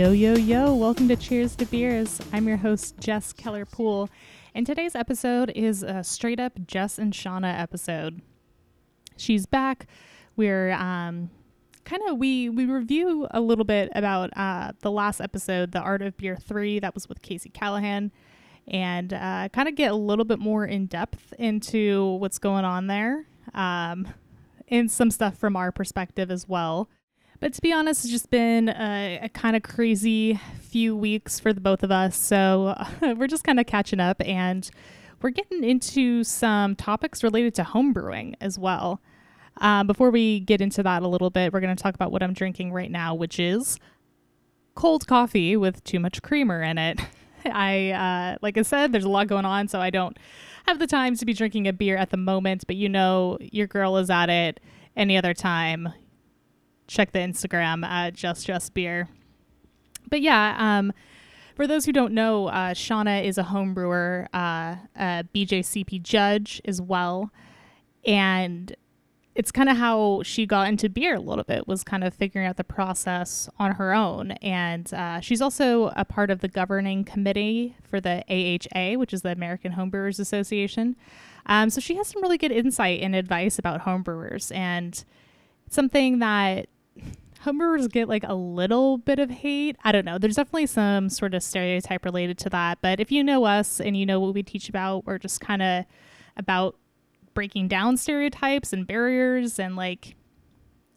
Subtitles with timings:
[0.00, 2.22] Yo, yo, yo, welcome to Cheers to Beers.
[2.32, 4.08] I'm your host, Jess Keller Poole,
[4.54, 8.22] and today's episode is a straight up Jess and Shauna episode.
[9.18, 9.86] She's back.
[10.36, 11.28] We're um,
[11.84, 16.00] kind of, we, we review a little bit about uh, the last episode, The Art
[16.00, 18.10] of Beer 3, that was with Casey Callahan,
[18.68, 22.86] and uh, kind of get a little bit more in depth into what's going on
[22.86, 24.08] there um,
[24.66, 26.88] and some stuff from our perspective as well.
[27.40, 31.54] But to be honest, it's just been a, a kind of crazy few weeks for
[31.54, 32.14] the both of us.
[32.14, 34.70] So we're just kind of catching up and
[35.22, 39.00] we're getting into some topics related to homebrewing as well.
[39.58, 42.22] Uh, before we get into that a little bit, we're going to talk about what
[42.22, 43.78] I'm drinking right now, which is
[44.74, 47.00] cold coffee with too much creamer in it.
[47.46, 50.18] I, uh, like I said, there's a lot going on, so I don't
[50.66, 53.66] have the time to be drinking a beer at the moment, but you know, your
[53.66, 54.60] girl is at it
[54.94, 55.90] any other time
[56.90, 59.08] check the Instagram at Just Just Beer.
[60.08, 60.92] But yeah, um,
[61.54, 66.60] for those who don't know, uh, Shauna is a home brewer, uh, a BJCP judge
[66.64, 67.30] as well,
[68.04, 68.74] and
[69.36, 72.48] it's kind of how she got into beer a little bit was kind of figuring
[72.48, 74.32] out the process on her own.
[74.42, 79.22] And uh, she's also a part of the governing committee for the aha which is
[79.22, 80.96] the american homebrewers association.
[81.46, 85.02] Um, so she has some really good insight and advice about homebrewers and
[85.70, 86.66] something that
[87.44, 89.76] homebrewers get like a little bit of hate.
[89.84, 90.18] I don't know.
[90.18, 92.78] There's definitely some sort of stereotype related to that.
[92.82, 95.62] But if you know us and you know what we teach about, we're just kind
[95.62, 95.84] of
[96.36, 96.76] about
[97.34, 100.16] breaking down stereotypes and barriers and like,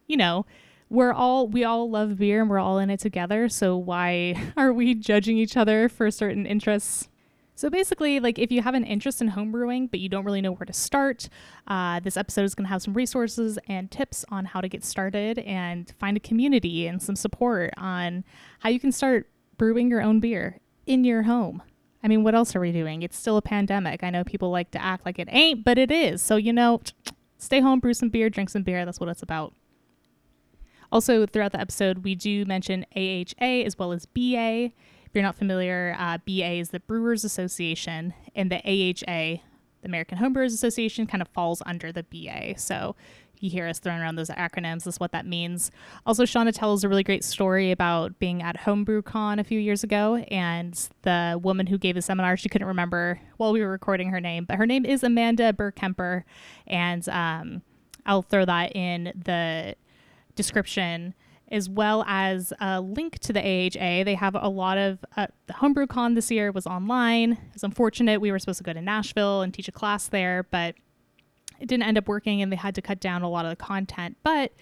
[0.07, 0.45] you know,
[0.89, 3.49] we're all we all love beer and we're all in it together.
[3.49, 7.09] So why are we judging each other for certain interests?
[7.55, 10.53] So basically, like if you have an interest in homebrewing but you don't really know
[10.53, 11.29] where to start,
[11.67, 14.83] uh, this episode is going to have some resources and tips on how to get
[14.83, 18.23] started and find a community and some support on
[18.59, 21.61] how you can start brewing your own beer in your home.
[22.03, 23.01] I mean, what else are we doing?
[23.01, 24.03] It's still a pandemic.
[24.03, 26.21] I know people like to act like it ain't, but it is.
[26.21, 26.81] So, you know,
[27.37, 28.83] stay home, brew some beer, drink some beer.
[28.83, 29.53] That's what it's about.
[30.91, 34.71] Also, throughout the episode, we do mention AHA as well as BA
[35.13, 39.41] you're not familiar, uh, BA is the Brewers Association, and the AHA,
[39.81, 42.57] the American Homebrewers Association, kind of falls under the BA.
[42.57, 42.95] So
[43.43, 44.87] you hear us throwing around those acronyms.
[44.87, 45.69] is what that means.
[46.05, 50.15] Also, Shauna tells a really great story about being at HomebrewCon a few years ago,
[50.31, 54.21] and the woman who gave the seminar, she couldn't remember while we were recording her
[54.21, 56.23] name, but her name is Amanda Burkemper,
[56.67, 57.61] and um,
[58.05, 59.75] I'll throw that in the
[60.35, 61.13] description
[61.53, 64.03] as well as a link to the AHA.
[64.03, 67.37] They have a lot of uh, the HomebrewCon this year was online.
[67.53, 70.75] It's unfortunate we were supposed to go to Nashville and teach a class there, but
[71.59, 73.55] it didn't end up working, and they had to cut down a lot of the
[73.55, 74.17] content.
[74.23, 74.53] But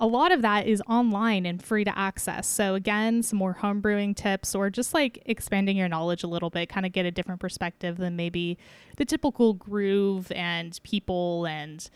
[0.00, 2.48] a lot of that is online and free to access.
[2.48, 6.68] So again, some more homebrewing tips or just like expanding your knowledge a little bit,
[6.68, 8.58] kind of get a different perspective than maybe
[8.96, 11.88] the typical groove and people and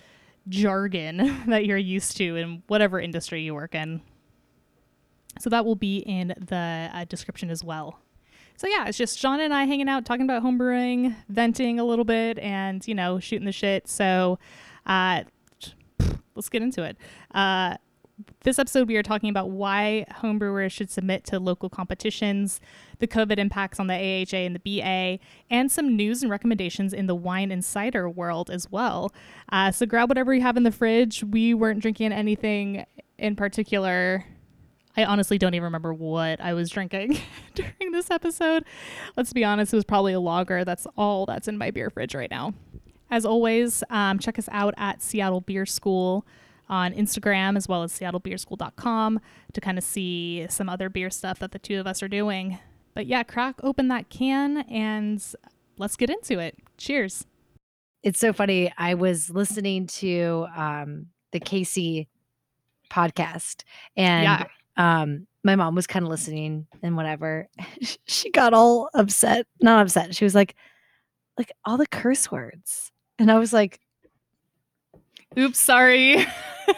[0.48, 4.00] jargon that you're used to in whatever industry you work in.
[5.38, 7.98] So that will be in the uh, description as well.
[8.56, 12.06] So yeah, it's just Sean and I hanging out, talking about homebrewing, venting a little
[12.06, 13.86] bit, and you know, shooting the shit.
[13.86, 14.38] So
[14.86, 15.24] uh,
[16.34, 16.96] let's get into it.
[17.34, 17.76] Uh,
[18.44, 22.60] this episode, we are talking about why homebrewers should submit to local competitions,
[22.98, 27.08] the COVID impacts on the AHA and the BA, and some news and recommendations in
[27.08, 29.12] the wine and cider world as well.
[29.52, 31.22] Uh, so grab whatever you have in the fridge.
[31.24, 32.86] We weren't drinking anything
[33.18, 34.24] in particular
[34.96, 37.18] I honestly don't even remember what I was drinking
[37.54, 38.64] during this episode.
[39.16, 40.64] Let's be honest, it was probably a lager.
[40.64, 42.54] That's all that's in my beer fridge right now.
[43.10, 46.26] As always, um, check us out at Seattle Beer School
[46.68, 49.20] on Instagram as well as seattlebeerschool.com
[49.52, 52.58] to kind of see some other beer stuff that the two of us are doing.
[52.94, 55.22] But yeah, crack open that can and
[55.78, 56.56] let's get into it.
[56.78, 57.26] Cheers.
[58.02, 58.72] It's so funny.
[58.78, 62.08] I was listening to um, the Casey
[62.90, 63.62] podcast
[63.96, 64.44] and yeah
[64.76, 67.48] um my mom was kind of listening and whatever.
[68.08, 70.54] She got all upset not upset she was like
[71.38, 72.90] like all the curse words.
[73.18, 73.80] And i was like
[75.38, 76.26] oops sorry.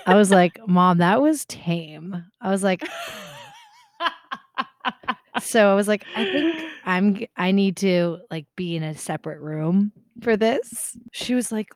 [0.07, 2.25] I was like mom that was tame.
[2.41, 2.87] I was like
[5.41, 9.41] so i was like i think i'm i need to like be in a separate
[9.41, 9.93] room
[10.23, 10.97] for this.
[11.13, 11.69] She was like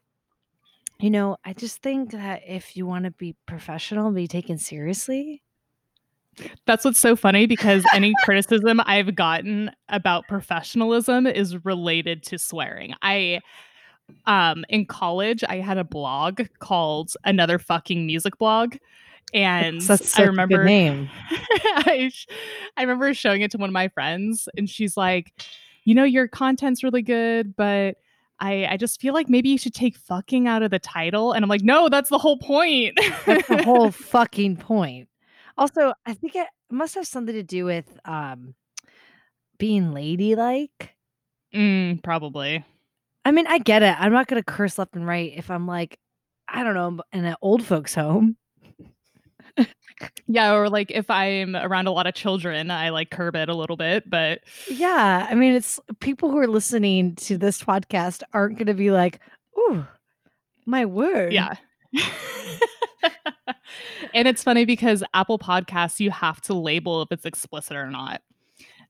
[1.02, 5.42] you know i just think that if you want to be professional be taken seriously
[6.66, 12.94] that's what's so funny because any criticism I've gotten about professionalism is related to swearing.
[13.02, 13.40] I
[14.26, 18.76] um in college I had a blog called Another Fucking Music Blog
[19.32, 21.10] And That's I such a good remember name.
[21.30, 22.10] I,
[22.76, 25.32] I remember showing it to one of my friends, and she's like,
[25.84, 27.96] "You know, your content's really good, but
[28.40, 31.44] I I just feel like maybe you should take fucking out of the title." And
[31.44, 35.08] I'm like, "No, that's the whole point." That's the whole fucking point.
[35.58, 38.54] Also, I think it must have something to do with um
[39.58, 40.94] being ladylike.
[41.54, 42.64] Mm, probably.
[43.24, 43.94] I mean, I get it.
[43.98, 45.98] I'm not gonna curse left and right if I'm like,
[46.48, 48.36] I don't know, in an old folks home.
[50.26, 53.54] Yeah, or like if I'm around a lot of children, I like curb it a
[53.54, 58.58] little bit, but Yeah, I mean, it's people who are listening to this podcast aren't
[58.58, 59.20] gonna be like,
[59.58, 59.84] "Ooh,
[60.66, 61.54] my word." yeah.
[64.14, 68.22] and it's funny because Apple Podcasts, you have to label if it's explicit or not.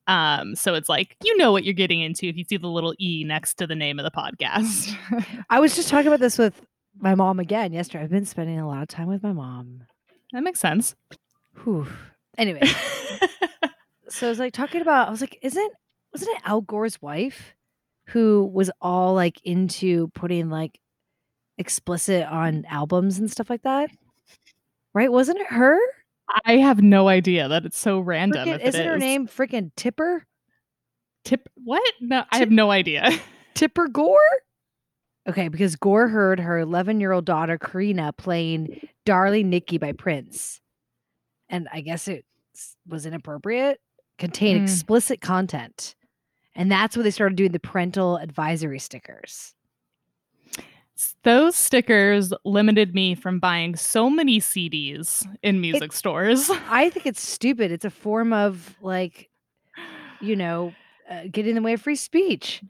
[0.08, 2.94] Um, so it's like you know what you're getting into if you see the little
[2.98, 4.96] e next to the name of the podcast.
[5.50, 6.60] I was just talking about this with
[6.98, 8.04] my mom again yesterday.
[8.04, 9.84] I've been spending a lot of time with my mom.
[10.32, 10.94] that makes sense.
[11.62, 11.86] Whew.
[12.38, 12.62] Anyway,
[14.08, 15.08] so I was like talking about.
[15.08, 15.72] I was like, "Isn't
[16.12, 17.54] wasn't it Al Gore's wife
[18.06, 20.80] who was all like into putting like
[21.58, 23.90] explicit on albums and stuff like that?"
[24.94, 25.10] Right?
[25.10, 25.78] Wasn't it her?
[26.44, 28.48] I have no idea that it's so random.
[28.48, 30.24] Frickin- if it isn't her name freaking Tipper?
[31.24, 31.48] Tip?
[31.54, 31.82] What?
[32.00, 33.10] No, I have no idea.
[33.54, 34.18] Tipper Gore?
[35.28, 40.60] Okay, because Gore heard her 11 year old daughter Karenna playing Darling Nikki by Prince.
[41.48, 42.24] And I guess it
[42.88, 43.78] was inappropriate,
[44.18, 44.64] contained Mm.
[44.64, 45.94] explicit content.
[46.54, 49.54] And that's when they started doing the parental advisory stickers.
[51.24, 56.50] Those stickers limited me from buying so many CDs in music stores.
[56.68, 57.72] I think it's stupid.
[57.72, 59.30] It's a form of like,
[60.20, 60.74] you know,
[61.10, 62.62] uh, getting in the way of free speech.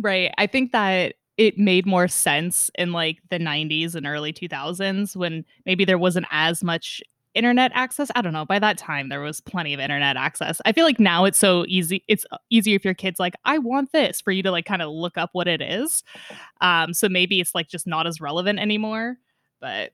[0.00, 0.32] Right.
[0.38, 5.44] I think that it made more sense in like the 90s and early 2000s when
[5.64, 7.02] maybe there wasn't as much
[7.34, 8.10] internet access.
[8.14, 8.44] I don't know.
[8.44, 10.60] By that time there was plenty of internet access.
[10.64, 12.04] I feel like now it's so easy.
[12.08, 14.82] It's uh, easier if your kids like I want this for you to like kind
[14.82, 16.02] of look up what it is.
[16.60, 19.16] Um so maybe it's like just not as relevant anymore,
[19.60, 19.92] but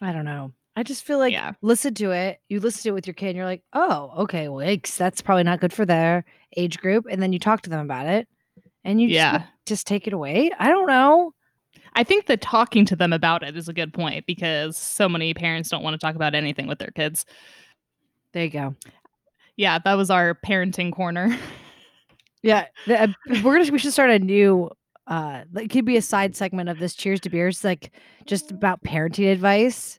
[0.00, 0.52] I don't know.
[0.76, 1.52] I just feel like Yeah.
[1.62, 2.40] listen to it.
[2.48, 5.20] You listen to it with your kid, and you're like, oh, okay, well, yikes, that's
[5.20, 6.24] probably not good for their
[6.56, 7.06] age group.
[7.10, 8.28] And then you talk to them about it,
[8.84, 9.42] and you just, Yeah.
[9.66, 10.50] just take it away.
[10.58, 11.34] I don't know.
[11.94, 15.34] I think that talking to them about it is a good point because so many
[15.34, 17.26] parents don't want to talk about anything with their kids.
[18.32, 18.74] There you go.
[19.56, 21.36] Yeah, that was our parenting corner.
[22.42, 23.06] Yeah, the, uh,
[23.42, 24.70] we're gonna we should start a new.
[25.06, 26.94] uh It could be a side segment of this.
[26.94, 27.92] Cheers to beers, like
[28.26, 29.98] just about parenting advice,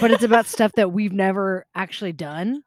[0.00, 2.62] but it's about stuff that we've never actually done.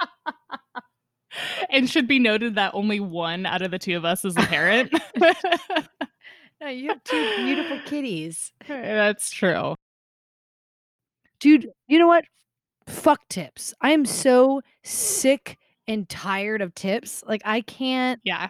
[1.70, 4.40] and should be noted that only one out of the two of us is a
[4.40, 4.92] parent.
[6.60, 8.52] No, you have two beautiful kitties.
[8.68, 9.74] That's true.
[11.40, 12.24] Dude, you know what?
[12.86, 13.74] Fuck tips.
[13.80, 17.22] I am so sick and tired of tips.
[17.26, 18.48] Like I can't Yeah.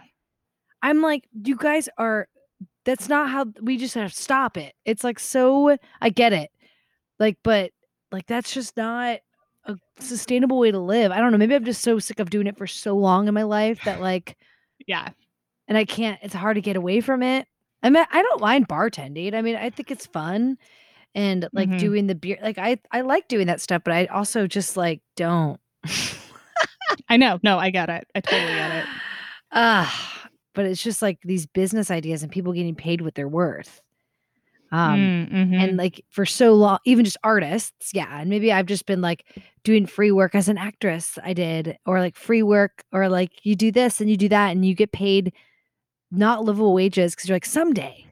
[0.83, 2.29] I'm like, you guys are
[2.85, 4.75] that's not how we just have to stop it.
[4.85, 6.51] It's like so I get it.
[7.19, 7.71] Like, but
[8.13, 9.21] like that's just not
[9.65, 11.11] a sustainable way to live.
[11.11, 11.39] I don't know.
[11.39, 14.01] Maybe I'm just so sick of doing it for so long in my life that
[14.01, 14.37] like
[14.87, 15.09] Yeah.
[15.69, 17.49] and I can't it's hard to get away from it.
[17.85, 19.35] I mean, I don't mind bartending.
[19.35, 20.59] I mean, I think it's fun
[21.15, 21.79] and like Mhm.
[21.79, 25.03] doing the beer like I I like doing that stuff, but I also just like
[25.17, 25.61] don't.
[27.09, 27.39] I know.
[27.43, 28.07] No, I got it.
[28.15, 28.91] I totally get it.
[29.57, 33.81] Ah, but it's just like these business ideas and people getting paid what they're worth.
[34.73, 35.61] Um Mm, mhm.
[35.63, 39.25] and like for so long even just artists yeah and maybe i've just been like
[39.63, 43.55] doing free work as an actress i did or like free work or like you
[43.55, 45.33] do this and you do that and you get paid
[46.17, 48.07] not livable wages because you're like someday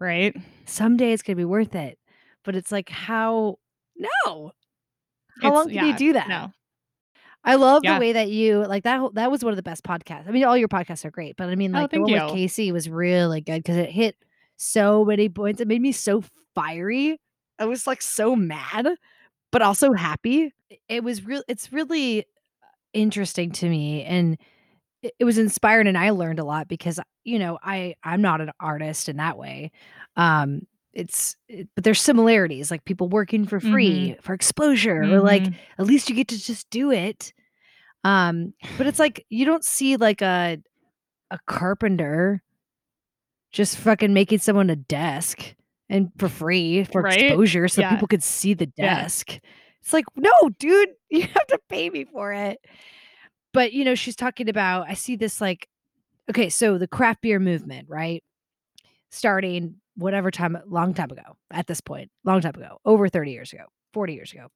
[0.00, 0.34] right.
[0.66, 1.98] someday it's gonna be worth it
[2.44, 3.58] but it's like how
[3.96, 4.52] no
[5.40, 6.52] how It's- long can you do that No.
[7.44, 7.94] i love Yeah.
[7.94, 10.30] the way that you like that whole- that was one of the best podcasts i
[10.30, 12.22] mean all your podcasts are great but i mean Oh, like the one you.
[12.22, 14.16] with casey was really good because it hit
[14.56, 16.22] so many points it made me so
[16.54, 17.18] fiery
[17.58, 18.88] i was like so mad
[19.52, 22.26] but also happy It- it was real it's really
[22.92, 24.38] interesting to me and
[25.02, 28.40] it, it was inspiring and i learned a lot because you know i i'm not
[28.40, 29.70] an artist in that way
[30.16, 30.62] um
[30.92, 35.54] it's it, but there's similarities like people working for free for exposure or like Mhm.
[35.78, 37.32] at least you get to just do it
[38.04, 40.58] um but it's like you don't see like a
[41.30, 42.42] a carpenter
[43.52, 45.54] just fucking making someone a desk
[45.88, 47.18] and for free for Right?
[47.22, 47.90] exposure so Yeah.
[47.90, 49.02] people could see the Yeah.
[49.02, 49.38] desk
[49.80, 52.58] it's like no dude you have to pay me for it
[53.54, 55.68] but you know she's talking about i see this like
[56.30, 58.24] okay so the craft beer movement right
[59.10, 63.52] starting whatever time, long time ago at this point, long time ago, over 30 years
[63.52, 63.64] ago,
[63.94, 64.48] 40 years ago.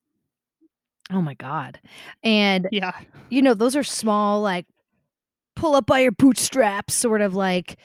[1.10, 1.80] Oh my god.
[2.22, 2.92] And Yeah.
[3.30, 4.66] you know, those are small, like,
[5.56, 7.78] pull up by your bootstraps, sort of like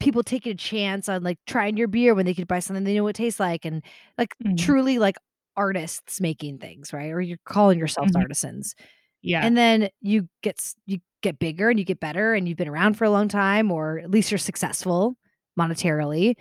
[0.00, 2.94] people taking a chance on, like, trying your beer when they could buy something they
[2.96, 3.84] know what it tastes like, and,
[4.18, 4.72] like, Mhm.
[4.72, 5.16] truly, like,
[5.56, 7.10] artists making things, right?
[7.12, 8.22] Or you're calling yourselves Mhm.
[8.22, 8.74] artisans.
[9.22, 9.44] Yeah.
[9.46, 12.68] And then you get s you get bigger and you get better and you've been
[12.68, 15.16] around for a long time, or at least you're successful
[15.58, 16.34] monetarily,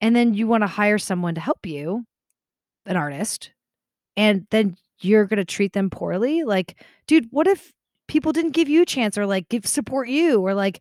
[0.00, 2.04] and then you wanna hire someone to help you,
[2.86, 3.52] an artist,
[4.16, 6.44] and then you're gonna treat them poorly?
[6.44, 7.72] Like, dude, what if
[8.08, 10.80] people didn't give you a chance or, like, give support you or, like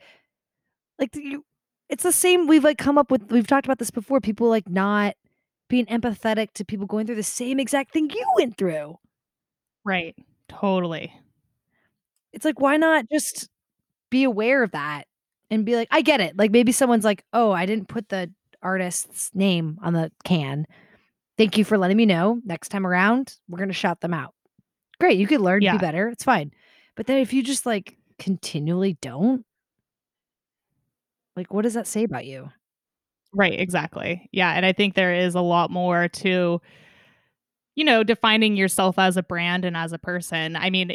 [0.99, 1.43] like, you
[1.89, 4.69] it's the same we've, like, come up with we've talked about this before, people, like,
[4.69, 5.15] not
[5.69, 8.95] being empathetic to people going through the same exact thing you went through.
[9.85, 10.15] Right.
[10.49, 11.13] Totally.
[12.33, 13.49] It's like, why not just
[14.11, 15.05] be aware of that
[15.51, 18.31] and be like, "I get it." Like, maybe someone's like, "Oh, I didn't put the
[18.63, 20.65] artist's name on the can.
[21.37, 22.41] Thank you for letting me know.
[22.45, 24.33] Next time around, we're gonna shout them out."
[24.99, 25.73] Great, you could learn Yeah.
[25.73, 26.51] be better, it's fine.
[26.95, 29.45] But then if you just, like, continually don't
[31.35, 32.49] like, what does that say about you?
[33.33, 34.27] Right, exactly.
[34.31, 36.61] Yeah, and I think there is a lot more to
[37.77, 40.55] you know, defining yourself as a brand and as a person.
[40.55, 40.93] I mean,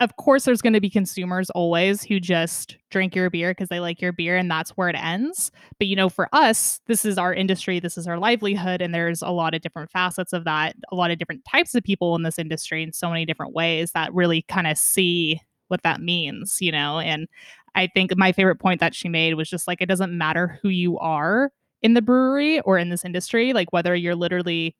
[0.00, 4.00] of course, there's gonna be consumers always who just drink your beer because they like
[4.00, 5.50] your beer, and that's where it ends.
[5.78, 9.22] But, you know, for us, this is our industry, this is our livelihood, and there's
[9.22, 12.22] a lot of different facets of that, a lot of different types of people in
[12.22, 16.72] this industry in so many different ways that really kinda see what that means, you
[16.72, 16.98] know?
[17.00, 17.28] And
[17.74, 20.68] I think my favorite point that she made was just like, it doesn't matter who
[20.68, 24.74] you are in the brewery or in this industry, like, whether you're literally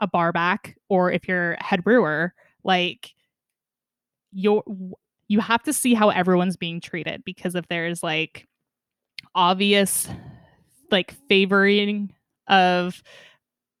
[0.00, 2.34] a barback or if you're head brewer,
[2.64, 3.14] like
[4.32, 4.62] you're
[5.28, 8.46] you have to see how everyone's being treated because if there's, like,
[9.34, 10.08] obvious,
[10.90, 12.12] like, favoring
[12.48, 13.02] of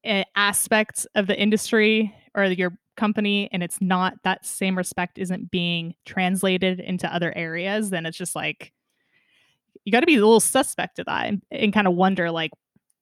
[0.06, 5.50] a aspects of the industry or your company, and it's not that same respect isn't
[5.50, 8.72] being translated into other areas, then it's just like
[9.84, 12.50] you gotta be a little suspect of that and and kinda wonder, like,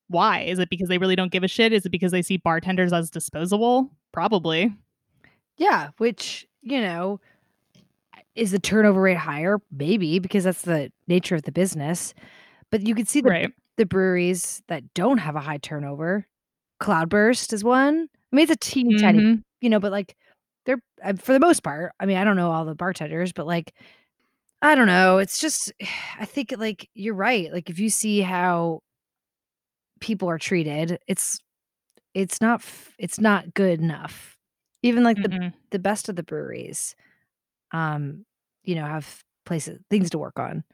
[0.09, 0.41] why?
[0.43, 1.73] Is it because they really don't give a shit?
[1.73, 3.91] Is it because they see bartenders as disposable?
[4.13, 4.75] Probably.
[5.59, 7.21] Yeah, which, you know,
[8.37, 9.59] is the turnover rate higher?
[9.73, 12.15] Maybe, because that's the nature of the business.
[12.71, 13.53] But you could see the Right.
[13.79, 16.27] the breweries that don't have a high turnover.
[16.81, 18.09] Cloudburst is one.
[18.33, 19.43] I mean, it's a teeny tiny, Mhm.
[19.63, 20.17] you know, but, like,
[20.67, 23.47] they're uh, for the most part, I mean, I don't know all the bartenders, but,
[23.47, 23.75] like,
[24.63, 25.73] I don't know, it's just
[26.21, 28.81] I think, like, you're right, like, if you see how
[30.01, 31.41] people are treated, it's
[32.15, 32.65] it's not
[32.99, 34.37] it's not good enough.
[34.83, 35.55] Even, like, the Mm-mm.
[35.71, 36.97] the best of the breweries,
[37.77, 38.25] um,
[38.65, 40.65] you know, have places things to work on.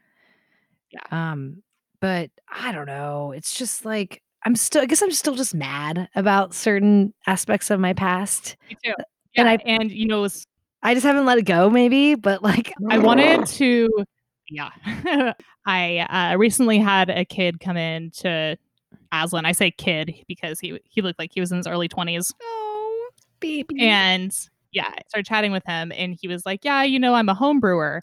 [0.93, 1.33] Yeah.
[1.33, 1.63] Um,
[2.01, 6.09] but I don't know, it's just, like, I'm still I guess I'm still just mad
[6.17, 8.57] about certain aspects of my past.
[8.71, 8.95] Me too.
[8.99, 9.05] Uh,
[9.37, 10.47] and I and, you know, it's
[10.83, 13.89] I just haven't let it go maybe, but, like I wanted to
[14.51, 14.71] yeah.
[15.67, 15.99] I,
[16.35, 18.57] uh, recently had a kid come in to
[19.13, 19.47] Aslan.
[19.47, 22.33] I say kid because he he looked like he was in his early 20s.
[22.43, 23.81] Oh, baby.
[23.81, 24.37] And,
[24.73, 27.35] yeah, I started chatting with him, and he was like, "Yeah, you know, I'm a
[27.35, 28.03] home brewer."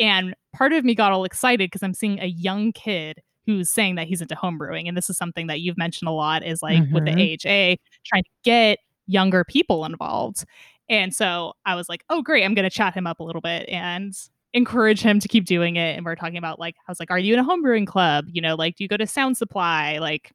[0.00, 3.96] And part of me got all excited because I'm seeing a young kid who's saying
[3.96, 6.62] that he's into home brewing, and this is something that you've mentioned a lot is,
[6.62, 7.20] like, with the Mhm.
[7.20, 10.44] AHA, trying to get younger people involved.
[10.90, 13.68] And so I was like, "Oh, great, I'm gonna chat him up a little bit
[13.70, 14.14] and
[14.54, 17.18] encourage him to keep doing it." And we're talking about, like I was like, "Are
[17.18, 19.98] you in a home brewing club?" You know, like, "Do you go to Sound Supply?"
[19.98, 20.32] Like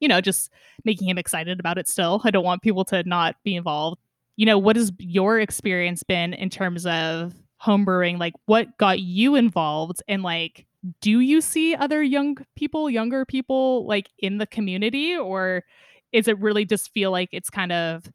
[0.00, 0.50] you know, just
[0.84, 2.20] making him excited about it still.
[2.24, 3.98] I don't want people to not be involved.
[4.36, 8.18] You know, what has your experience been in terms of homebrewing?
[8.18, 10.02] Like, what got you involved?
[10.08, 10.66] And, like,
[11.00, 15.16] do you see other young people, younger people, like, in the community?
[15.16, 15.64] Or
[16.12, 18.10] is it really just feel like it's kind of,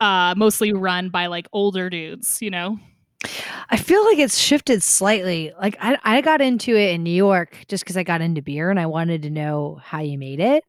[0.00, 2.78] uh, mostly run by, like, older dudes, you know?
[3.70, 5.52] I feel like it's shifted slightly.
[5.60, 8.70] Like, I I got into it in New York just because I got into beer
[8.70, 10.64] and I wanted to know how you made it.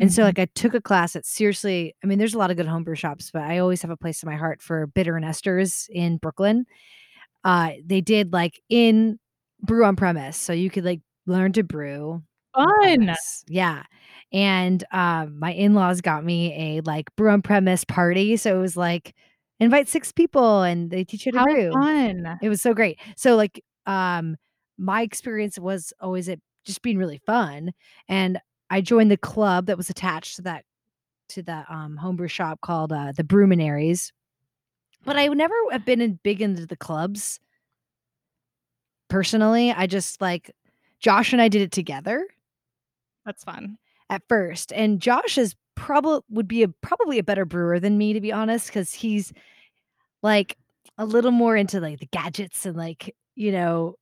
[0.00, 0.24] And so, Mhm.
[0.24, 2.96] like, I took a class that seriously I mean, there's a lot of good homebrew
[2.96, 6.18] shops, but I always have a place in my heart for Bitter and Esters in
[6.18, 6.66] Brooklyn.
[7.44, 9.18] Uh, they did, like, in
[9.62, 12.22] brew on premise, so you could, like, learn to brew
[12.54, 13.14] Fun.
[13.48, 13.84] Yeah.
[14.32, 18.76] And, um, my in-laws got me a, like, brew on premise party, so it was
[18.76, 19.14] like,
[19.60, 21.72] invite 6 people and they teach you to How brew.
[21.72, 22.40] fun.
[22.40, 22.98] It was so great.
[23.16, 24.36] So, like, um,
[24.78, 27.72] my experience was always it just being really fun,
[28.08, 28.38] and
[28.70, 30.64] I joined the club that was attached to that
[31.30, 34.10] to the, um, homebrew shop called, uh, the Brewminaries.
[35.04, 37.38] But I would never have been in big into the clubs
[39.08, 40.50] personally, I just, like
[41.00, 42.26] Josh and I did it together.
[43.24, 43.76] That's fun.
[44.08, 44.72] at first.
[44.72, 48.32] And Josh is probably would be a probably a better brewer than me to be
[48.32, 49.32] honest because he's
[50.22, 50.56] like
[50.98, 53.94] a little more into like the gadgets and like you know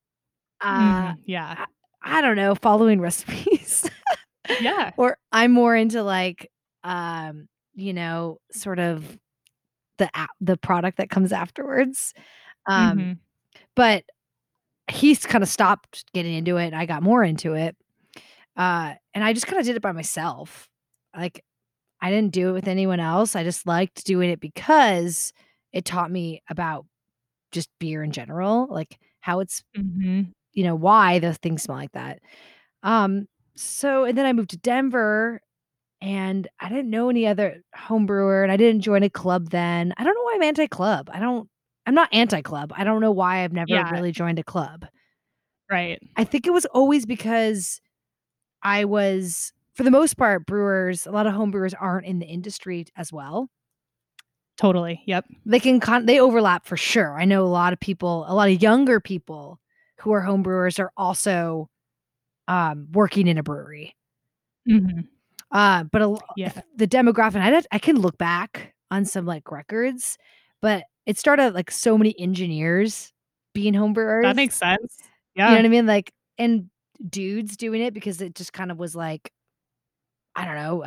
[0.60, 1.66] uh Mhm, yeah.
[2.02, 3.88] I, I don't know following recipes
[4.58, 4.92] Yeah.
[4.96, 6.50] or i'm more into like
[6.84, 9.18] um you know sort of
[9.98, 12.14] the app the product that comes afterwards
[12.66, 13.18] um Mhm.
[13.76, 14.04] but
[14.90, 17.76] he's kind of stopped getting into it i got more into it
[18.56, 20.68] uh and i just kind of did it by myself
[21.16, 21.44] like
[22.02, 23.36] I didn't do it with anyone else.
[23.36, 25.32] I just liked doing it because
[25.72, 26.86] it taught me about
[27.52, 30.32] just beer in general, like how it's, Mhm.
[30.52, 32.20] you know, why those things smell like that.
[32.82, 33.28] Um,
[33.58, 35.40] so and then I moved to Denver
[36.00, 39.94] and I didn't know any other home brewer and I didn't join a club then.
[39.98, 41.10] I don't know why I'm anti-club.
[41.12, 41.48] I don't
[41.86, 42.72] I'm not anti-club.
[42.76, 44.86] I don't know why I've never Yeah, really joined a club.
[45.70, 45.98] right.
[46.16, 47.80] I think it was always because
[48.62, 52.26] I was for the most part brewers, a lot of home brewers aren't in the
[52.26, 53.50] industry as well.
[54.56, 55.24] Totally, yep.
[55.46, 57.18] They can con they overlap for sure.
[57.18, 59.60] I know a lot of people, a lot of younger people
[60.00, 61.70] who are home brewers are also,
[62.48, 63.94] um, working in a brewery.
[64.66, 65.08] Mhm.
[65.50, 66.52] Uh, but a Yeah.
[66.76, 70.18] the demographic I I can look back on some, like, records,
[70.62, 73.12] but it started, like, so many engineers
[73.54, 74.98] being home That makes sense.
[75.34, 75.50] Yeah.
[75.50, 75.86] You know what I mean?
[75.86, 76.70] Like and
[77.08, 79.30] dudes doing it because it just kind of was like,
[80.36, 80.84] I don't know,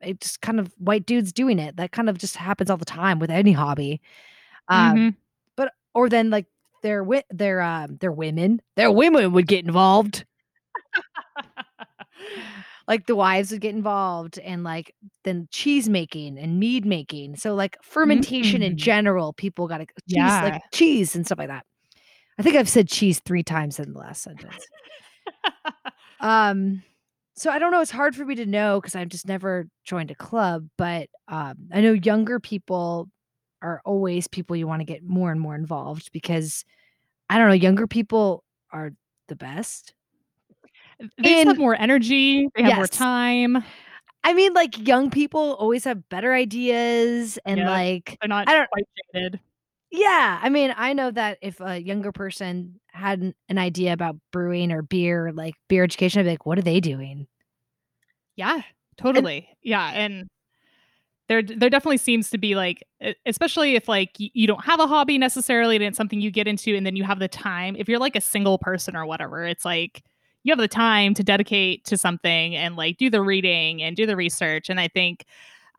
[0.00, 1.76] it just kind of white dudes doing it.
[1.76, 4.00] That kind of just happens all the time with any hobby.
[4.68, 5.16] Um Mhm.
[5.56, 6.46] But or then, like,
[6.82, 10.24] their their, um, their women their women would get involved.
[12.88, 17.36] Like, the wives would get involved and, like, then cheese making and mead making.
[17.36, 18.78] So, like, fermentation in Mhm.
[18.78, 21.64] general, people got cheese like, cheese and stuff like that.
[22.38, 24.70] I think I've said cheese 3 times in the last sentence.
[26.20, 26.82] Um,
[27.36, 30.10] so I don't know, it's hard for me to know cuz I've just never joined
[30.10, 33.08] a club, but, um, I know younger people
[33.62, 36.64] are always people you wanna get more and more involved because
[37.30, 38.92] I don't know, younger people are
[39.28, 39.94] the best.
[41.18, 43.64] They have more energy, they have more time.
[44.24, 47.66] I mean, like, young people always have better ideas and, Yep.
[47.66, 49.40] like, They're not I don't quite jaded.
[49.90, 54.16] yeah, I mean, I know that if a younger person had an an idea about
[54.32, 57.28] brewing or beer, like, beer education, I'd be like, "What are they doing?"
[58.36, 58.62] Yeah,
[59.14, 59.48] And totally.
[59.62, 60.28] Yeah, and
[61.28, 62.82] there there definitely seems to be, like
[63.26, 66.74] especially if, like, you don't have a hobby necessarily and it's something you get into
[66.76, 67.76] and then you have the time.
[67.76, 70.02] If you're, like, a single person or whatever, it's like
[70.44, 74.06] you have the time to dedicate to something and, like, do the reading and do
[74.06, 75.26] the research, and I think,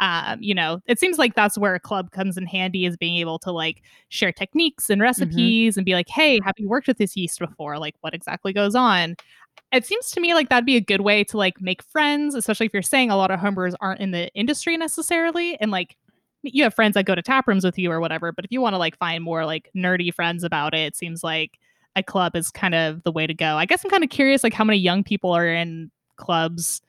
[0.01, 3.17] um, you know, it seems like that's where a club comes in handy is being
[3.17, 5.55] able to, like, share techniques and Mhm.
[5.55, 7.79] recipes and be like, "Hey, have you worked with this yeast before?
[7.79, 9.15] Like, what exactly goes on?"
[9.73, 12.67] It seems to me like that'd be a good way to, like, make friends, especially
[12.67, 15.97] if you're saying a lot of homebrewers aren't in the industry necessarily, and, like,
[16.43, 18.61] you have friends that go to tap rooms with you or whatever, but if you
[18.61, 21.59] wanna, like, find more, like, nerdy friends about it, it seems like
[21.95, 23.57] a club is kind of the way to go.
[23.57, 26.81] I guess I'm kinda curious, like, how many young people are in clubs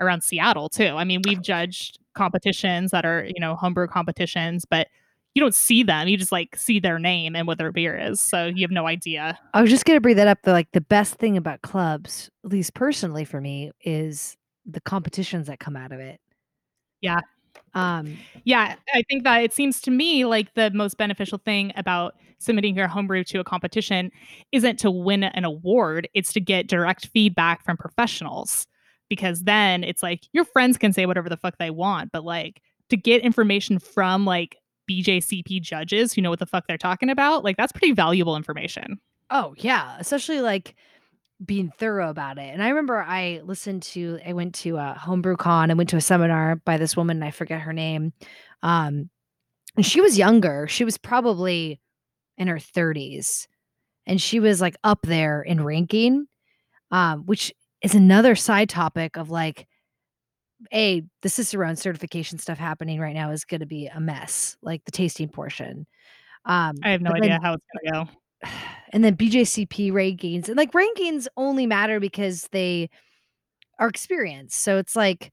[0.00, 0.88] around Seattle too.
[0.96, 4.88] I mean, we've judged competitions that are, you know, homebrew competitions, but
[5.34, 8.20] you don't see them, you just, like, see their name and what their beer is,
[8.20, 9.38] so you have no idea.
[9.54, 12.50] I was just gonna bring that up, the, like, the best thing about clubs, at
[12.52, 16.20] least personally for me, is the competitions that come out of it.
[17.02, 17.20] Yeah.
[17.74, 22.16] Um Yeah, I think that it seems to me like the most beneficial thing about
[22.40, 24.10] submitting your homebrew to a competition
[24.50, 28.66] isn't to win an award, it's to get direct feedback from professionals.
[29.08, 32.60] Because then it's like your friends can say whatever the fuck they want, but like
[32.88, 34.56] to get information from like
[34.90, 38.98] BJCP judges who know what the fuck they're talking about, like that's pretty valuable information.
[39.30, 40.74] Oh, yeah, especially, like,
[41.46, 45.36] being thorough about it, and I remember I listened to I went to a homebrew
[45.36, 48.12] con, I went to a seminar by this woman, I forget her name,
[48.62, 49.08] um,
[49.74, 51.80] and she was younger, she was probably
[52.40, 53.46] in her 30s,
[54.06, 56.26] and she was, like, up there in ranking,
[56.90, 59.68] um, which is another side topic of, like,
[60.74, 64.90] A, the Cicerone certification stuff happening right now is gonna be a mess, like, the
[64.92, 65.86] tasting portion,
[66.46, 68.10] um, I have no idea then how it's gonna go.
[68.92, 72.90] and then BJCP rankings, and, like, rankings only matter because they
[73.78, 75.32] are experience, so it's like,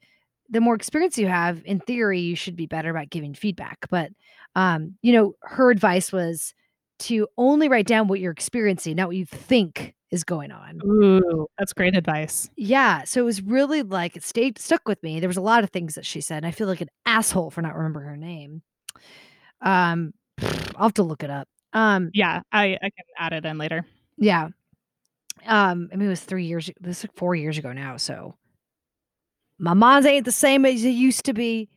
[0.50, 4.12] the more experience you have, in theory, you should be better about giving feedback, but,
[4.56, 6.54] um, you know, her advice was
[7.00, 10.80] to only write down what you're experiencing, not what you think is going on.
[10.86, 12.50] Ooh, that's great advice.
[12.56, 15.64] Yeah, so it was really, like it stayed stuck with me, there was a lot
[15.64, 18.18] of things that she said, and I feel like an asshole for not remembering her
[18.18, 18.62] name.
[19.62, 20.14] Um,
[20.76, 21.48] I'll have to look it up.
[21.74, 23.86] Um, Yeah, I I can add it in later.
[24.18, 24.50] yeah.
[25.46, 28.36] Um, I mean, it was 3 years this was, like, 4 years ago now, so
[29.60, 31.70] my minds ain't the same as it used to be.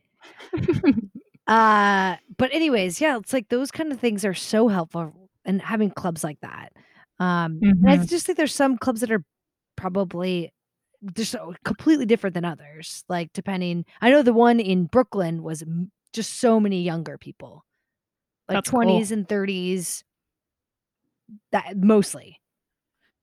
[1.51, 5.91] uh, but anyways, yeah, it's like those kind of things are so helpful and having
[5.91, 6.71] clubs like that.
[7.19, 7.87] Um, mm-hmm.
[7.89, 9.25] I just think there's some clubs that are
[9.75, 10.53] probably
[11.13, 13.03] just so completely different than others.
[13.09, 15.61] Like depending, I know the one in Brooklyn was
[16.13, 17.65] just so many younger people,
[18.47, 19.17] like twenties cool.
[19.17, 20.05] and thirties.
[21.51, 22.39] That mostly,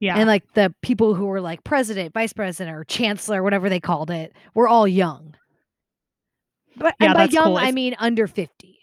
[0.01, 0.19] yeah.
[0.19, 4.11] And like the people who were like president, vice president, or chancellor, whatever they called
[4.11, 5.35] it, were all young.
[6.79, 7.57] But yeah, and by young, cool.
[7.59, 8.79] I mean under 50.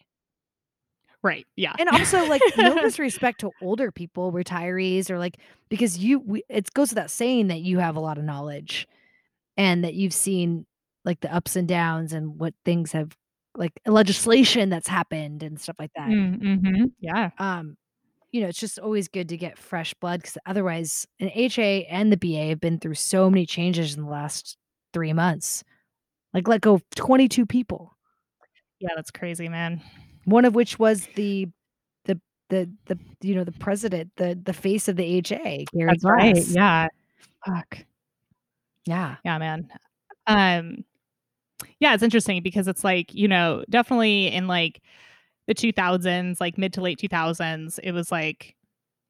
[1.23, 1.47] Right.
[1.55, 1.73] Yeah.
[1.79, 5.37] And also like no disrespect to older people, retirees, or like
[5.69, 8.87] because you we, it goes without saying that you have a lot of knowledge
[9.57, 10.67] and that you've seen
[11.03, 13.15] like the ups and downs and what things have
[13.57, 16.09] like legislation that's happened and stuff like that.
[16.09, 16.85] Mm, mm-hmm.
[16.99, 17.31] Yeah.
[17.39, 17.77] Um,
[18.31, 22.17] you know, it's just always good to get fresh blood because otherwise, AHA and the
[22.17, 24.57] BA have been through so many changes in the last
[24.93, 25.63] three months.
[26.35, 27.95] Like, let go of 22 people.
[28.79, 29.81] Yeah, that's crazy, man.
[30.25, 31.47] One of which was the
[32.03, 32.19] the
[32.49, 35.63] the the you know the president, the the face of the AHA.
[35.73, 36.37] Gary that's right.
[36.47, 36.89] Yeah.
[37.45, 37.79] Fuck.
[38.85, 39.15] Yeah.
[39.23, 39.69] Yeah, man.
[40.27, 40.83] Um.
[41.79, 44.81] Yeah, it's interesting because it's like you know definitely in like
[45.47, 48.55] the 2000s, like mid to late 2000s, it was like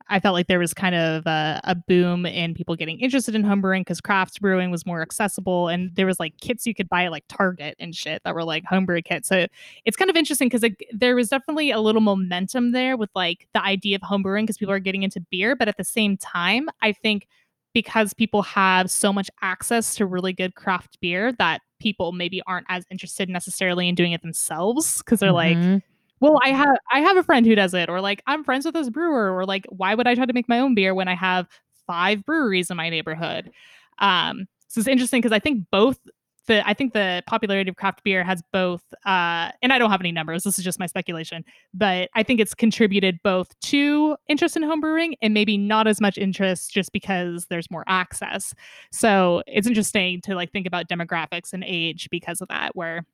[0.08, 3.44] I felt like there was kind of a, a boom in people getting interested in
[3.44, 7.06] homebrewing because craft brewing was more accessible, and there was like kits you could buy
[7.06, 9.28] at like Target and shit that were like homebrew kits.
[9.28, 9.48] So
[9.84, 13.64] it's kind of interesting because there was definitely a little momentum there with like the
[13.64, 16.92] idea of homebrewing because people are getting into beer, but at the same time, I
[16.92, 17.28] think
[17.74, 22.66] because people have so much access to really good craft beer that people maybe aren't
[22.70, 25.74] as interested necessarily in doing it themselves because they're mm-hmm.
[25.74, 25.84] like
[26.20, 28.74] well i have i have a friend who does it or like i'm friends with
[28.74, 31.16] this brewer or like why would i try to make my own beer when i
[31.16, 31.48] have
[31.88, 33.52] five breweries in my neighborhood?
[34.00, 36.00] Um so it's interesting because i think both
[36.48, 40.02] the i think the popularity of craft beer has both uh and i don't have
[40.02, 44.56] any numbers this is just my speculation but i think it's contributed both to interest
[44.56, 48.54] in homebrewing and maybe not as much interest just because there's more access.
[48.92, 53.06] So it's interesting to like think about demographics and age because of that where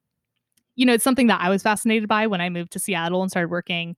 [0.81, 3.29] you know, it's something that I was fascinated by when I moved to Seattle and
[3.29, 3.95] started working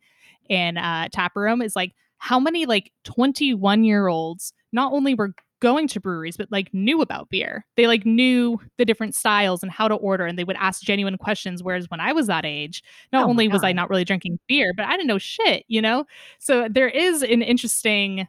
[0.50, 5.34] in uh, tap room is like how many like 21 year olds not only were
[5.62, 7.66] going to breweries but like knew about beer.
[7.78, 11.18] They like knew the different styles and how to order and they would ask genuine
[11.18, 14.38] questions whereas when i was that age not oh only was i not really drinking
[14.50, 16.04] beer but i didn't know shit you know?
[16.40, 18.28] So there is an interesting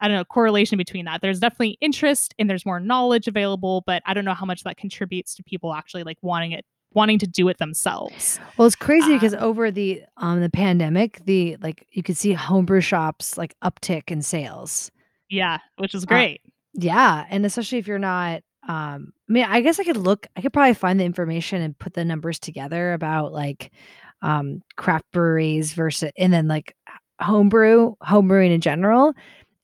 [0.00, 1.20] I don't know, correlation between that.
[1.20, 4.76] There's definitely interest and there's more knowledge available, but I don't know how much that
[4.76, 8.38] contributes to people actually like wanting it wanting to do it themselves.
[8.56, 12.32] Well, it's crazy because um, over the um the pandemic, the like you could see
[12.32, 14.90] homebrew shops like uptick in sales.
[15.28, 16.40] Yeah, which is uh, great.
[16.46, 20.26] Uh, yeah, and especially if you're not um I mean, I guess I could look
[20.36, 23.72] I could probably find the information and put the numbers together about like
[24.20, 26.76] um craft breweries versus and then like
[27.20, 29.14] homebrew, homebrewing in general.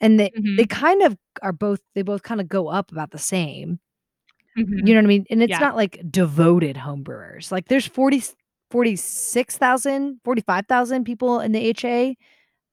[0.01, 0.57] And they mm-hmm.
[0.57, 3.81] they kind of are both they both kind of go up about the same.
[4.57, 4.87] Mm-hmm.
[4.87, 5.27] You know what I mean?
[5.31, 5.59] And it's yeah.
[5.59, 7.53] not like devoted homebrewers.
[7.53, 8.23] Like there's 40
[8.71, 12.15] 46,000, 45,000 people in the AHA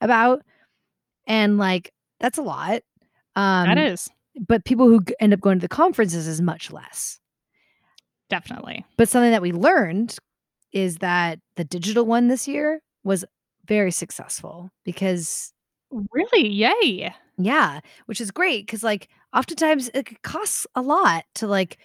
[0.01, 0.41] about
[1.25, 2.81] and like that's a lot.
[3.35, 4.09] Um That is.
[4.47, 7.19] But people who end up going to the conferences is much less.
[8.29, 8.85] Definitely.
[8.97, 10.17] But something that we learned
[10.73, 13.23] is that the digital one this year was
[13.65, 15.53] very successful because
[16.11, 21.77] really yay yeah which is great because like oftentimes it costs a lot to like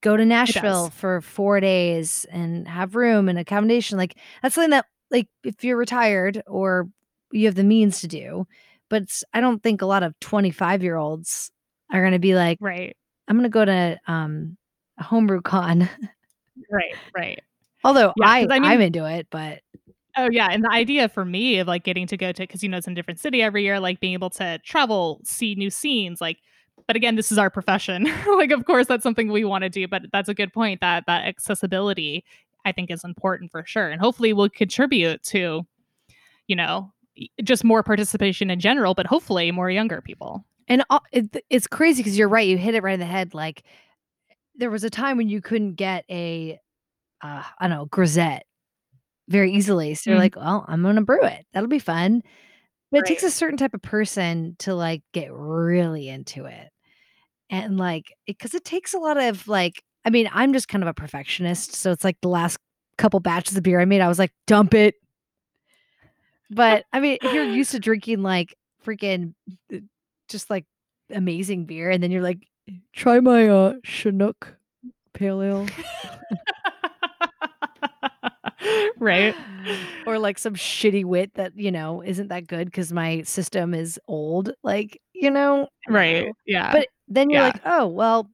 [0.00, 3.98] go to Nashville for four days and have room and accommodation.
[3.98, 6.88] Like that's something that like if you're retired or
[7.30, 8.46] you have the means to do,
[8.88, 11.50] but I don't think a lot of 25 year olds
[11.92, 12.96] are going to be like, right.
[13.28, 14.56] I'm going to go to um
[14.98, 15.88] a homebrew con.
[16.70, 16.96] right.
[17.14, 17.40] Right.
[17.84, 19.60] Although yeah, I, I mean, I'm into it, but
[20.16, 22.68] Oh yeah, and the idea for me of like getting to go to because you
[22.68, 25.70] know it's in a different city every year, like being able to travel, see new
[25.70, 26.38] scenes, like
[26.86, 28.10] but again this is our profession.
[28.26, 31.04] Like of course that's something we want to do but that's a good point that
[31.06, 32.24] that accessibility
[32.64, 35.64] i think is important for sure and hopefully will contribute to
[36.46, 36.92] you know
[37.42, 40.44] just more participation in general but hopefully more younger people.
[40.66, 40.82] And
[41.12, 43.62] it, it's crazy because you're right you hit it right in the head like
[44.56, 46.58] there was a time when you couldn't get a
[47.22, 48.46] uh, I don't know grisette
[49.28, 50.12] very easily so mm.
[50.12, 52.22] you're like well i'm gonna brew it that'll be fun
[52.94, 53.06] but right.
[53.06, 56.70] it takes a certain type of person to like get really into it
[57.50, 60.82] and like because it, it takes a lot of like i mean i'm just kind
[60.82, 62.58] of a perfectionist so it's like the last
[62.96, 64.94] couple batches of beer i made i was like dump it
[66.50, 68.54] but i mean if you're used to drinking like
[68.84, 69.34] freaking
[69.72, 69.78] uh,
[70.28, 70.64] just like
[71.10, 72.46] amazing beer and then you're like
[72.92, 74.56] try my uh chinook
[75.14, 75.66] pale ale.
[78.98, 79.34] right.
[80.06, 83.98] Or like some shitty wit that, you know, isn't that good because my system is
[84.06, 84.52] old.
[84.62, 85.68] Like, you know?
[85.88, 86.26] Right.
[86.44, 86.72] Yeah.
[86.72, 87.46] But then you're Yeah.
[87.46, 88.30] like, oh, well,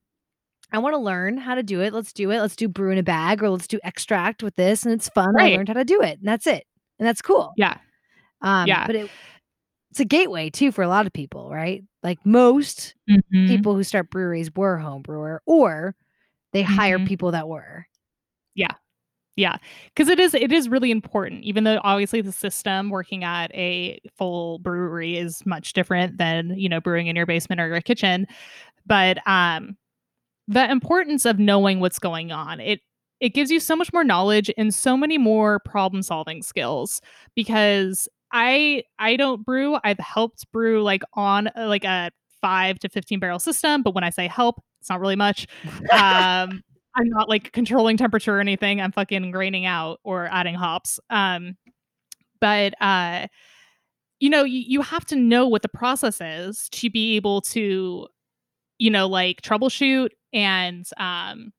[0.73, 1.93] I want to learn how to do it.
[1.93, 2.40] Let's do it.
[2.40, 4.85] Let's do brew in a bag or let's do extract with this.
[4.85, 5.38] And it's fun.
[5.38, 6.19] I learned how to do it.
[6.19, 6.64] And that's it.
[6.99, 7.53] And that's cool.
[7.57, 7.77] Yeah.
[8.43, 8.87] Um, Yeah.
[8.88, 9.11] But it,
[9.93, 11.85] it's a gateway too for a lot of people, right?
[12.03, 13.47] Like most Mhm.
[13.47, 15.95] people who start breweries were home brewer or
[16.53, 17.07] they hire Mhm.
[17.07, 17.87] people that were.
[18.57, 18.75] Yeah,
[19.94, 21.42] because it is it is really important.
[21.44, 26.68] Even though obviously the system working at a full brewery is much different than you
[26.68, 28.26] know brewing in your basement or your kitchen,
[28.87, 29.76] but um,
[30.48, 32.81] the importance of knowing what's going on it
[33.20, 37.00] it gives you so much more knowledge and so many more problem solving skills
[37.35, 39.79] because I I don't brew.
[39.85, 44.11] I've helped brew like on like a five to fifteen barrel system, but when I
[44.11, 45.46] say help, it's not really much.
[45.92, 46.62] Um,
[46.96, 48.81] I'm not like controlling temperature or anything.
[48.81, 50.98] I'm fucking graining out or adding hops.
[51.09, 51.57] Um,
[52.40, 53.29] but uh,
[54.18, 58.07] you know, you, you have to know what the process is to be able to,
[58.79, 61.53] you know, like troubleshoot and um,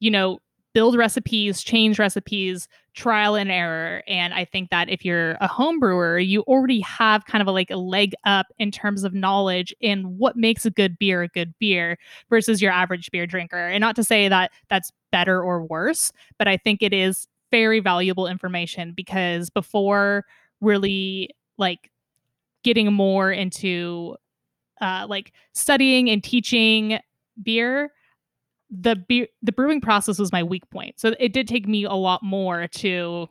[0.00, 0.38] you know,
[0.74, 4.02] build recipes, change recipes, trial and error.
[4.08, 7.52] And I think that if you're a home brewer, you already have kind of a,
[7.52, 11.28] like a leg up in terms of knowledge in what makes a good beer a
[11.28, 11.98] good beer
[12.30, 13.68] versus your average beer drinker.
[13.68, 17.80] And not to say that that's better or worse, but I think it is very
[17.80, 20.24] valuable information because before
[20.60, 21.90] really like
[22.64, 24.16] getting more into
[24.80, 26.98] uh, like studying and teaching
[27.42, 27.92] beer,
[28.78, 30.98] the beer the brewing process was my weak point.
[30.98, 33.28] So it did take me a lot more to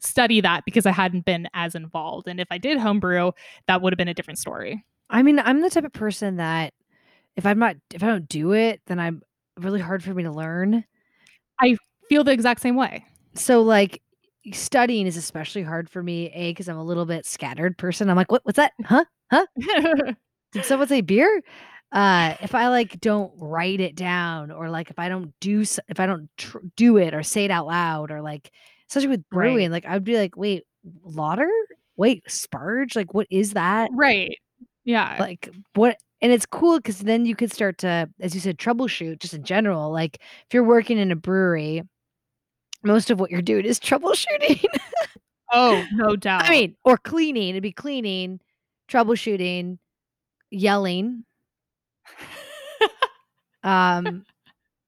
[0.00, 2.28] study that because I hadn't been as involved.
[2.28, 3.32] And if I did homebrew,
[3.66, 4.84] that would have been a different story.
[5.10, 6.74] I mean, I'm the type of person that
[7.36, 9.22] if I'm not, if I don't do it, then I'm
[9.58, 10.84] really hard for me to learn.
[11.60, 11.76] I
[12.08, 13.04] feel the exact same way.
[13.34, 14.02] So like
[14.52, 18.10] studying is especially hard for me, A, because I'm a little bit scattered person.
[18.10, 18.72] I'm like, what what's that?
[18.84, 19.04] Huh?
[19.30, 19.46] Huh?
[20.52, 21.42] Did someone say beer?
[21.94, 25.78] Uh, if I like don't write it down or like if I don't do s-
[25.88, 28.50] if I don't tr- do it or say it out loud or like
[28.90, 29.46] especially with Right.
[29.48, 30.64] brewing, like I'd be like, wait,
[31.04, 31.48] lauter?
[31.96, 32.96] Wait, sparge?
[32.96, 33.90] Like what is that?
[33.94, 34.36] right.
[34.84, 35.16] Yeah.
[35.20, 35.96] Like what?
[36.20, 39.44] And it's cool because then you could start to, as you said, troubleshoot just in
[39.44, 39.90] general.
[39.92, 41.82] Like if you're working in a brewery,
[42.82, 44.64] most of what you're doing is troubleshooting.
[45.52, 46.44] oh, no doubt.
[46.44, 47.50] I mean, or cleaning.
[47.50, 48.40] It'd be cleaning,
[48.90, 49.78] troubleshooting,
[50.50, 51.24] yelling,
[53.62, 54.24] um,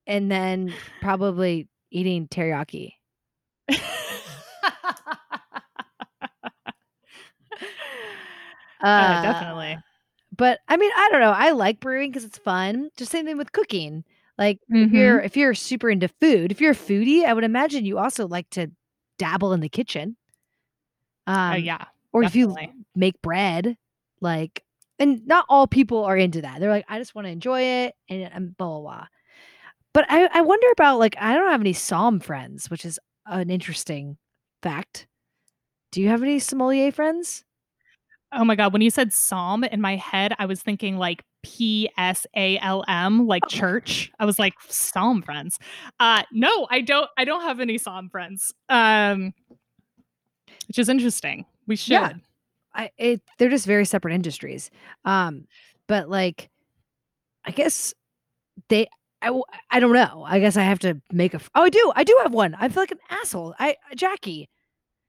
[0.05, 2.93] and then probably eating teriyaki.
[8.83, 9.77] Uh, Uh, definitely.
[10.35, 11.31] But I mean, I don't know.
[11.31, 12.89] I like brewing because it's fun.
[12.97, 14.03] Just same thing with cooking.
[14.37, 14.93] Like if Mhm.
[14.93, 18.27] you're if you're super into food, if you're a foodie, I would imagine you also
[18.27, 18.71] like to
[19.17, 20.15] dabble in the kitchen.
[21.25, 21.85] Um, Uh, yeah.
[22.13, 22.55] or if you
[22.95, 23.77] make bread,
[24.21, 24.63] like,
[24.99, 26.59] and not all people are into that.
[26.59, 29.07] They're like, I just want to enjoy it and, and blah blah blah.
[29.93, 33.49] But I I wonder about like I don't have any somm friends, which is an
[33.49, 34.17] interesting
[34.61, 35.07] fact.
[35.91, 37.43] Do you have any sommelier friends?
[38.33, 41.89] Oh my god, when you said somm in my head, I was thinking like P
[41.97, 43.49] S A L M, like Oh.
[43.49, 44.11] church.
[44.19, 45.57] I was like psalm friends.
[45.99, 48.53] Uh no, I don't I don't have any psalm friends.
[48.69, 49.33] Um
[50.67, 51.45] which is interesting.
[51.65, 51.93] We should.
[51.93, 52.13] Yeah.
[52.77, 54.69] I it they're just very separate industries.
[55.03, 55.45] Um,
[55.87, 56.49] but like,
[57.45, 57.93] I guess
[58.69, 58.87] they.
[59.19, 59.31] I,
[59.71, 60.23] I don't know.
[60.27, 61.41] I guess I have to make a.
[61.55, 61.91] Oh, I do.
[61.95, 62.55] I do have one.
[62.59, 63.55] I feel like an asshole.
[63.59, 64.47] I Jackie.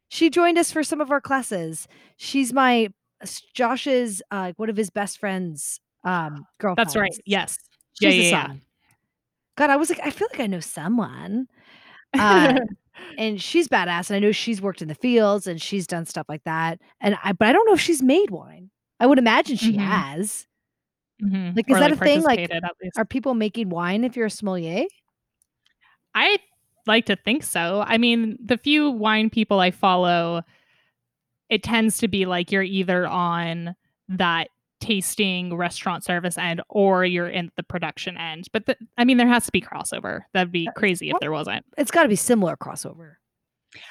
[0.09, 1.87] She joined us for some of our classes.
[2.17, 2.89] She's my
[3.55, 6.95] Josh's uh one of his best friends um girlfriends.
[6.95, 7.21] That's right.
[7.27, 7.59] Yes.
[8.01, 8.55] She's Yeah, yeah, yeah.
[9.59, 11.49] God, I was like, I feel like I know someone.
[12.19, 12.61] Uh,
[13.19, 14.11] and she's badass.
[14.11, 16.79] And I know she's worked in the fields and she's done stuff like that.
[17.01, 18.71] And I, but I don't know if she's made wine.
[19.01, 19.79] I would imagine she Mhm.
[19.79, 20.47] has.
[21.23, 21.57] Mhm.
[21.57, 22.23] Like, is Or, that a thing?
[22.23, 22.99] Like, participated at least.
[22.99, 24.85] are people making wine if you're a sommelier?
[26.15, 26.39] I
[26.87, 27.85] like to think so.
[27.87, 30.43] I mean, the few wine people I follow,
[31.49, 33.75] it tends to be like you're either on
[34.09, 34.49] that
[34.81, 38.49] tasting restaurant service end or you're in the production end.
[38.53, 40.23] But the, I mean, there has to be crossover.
[40.33, 41.65] That'd be crazy if there wasn't.
[41.77, 43.15] It's got to be similar crossover.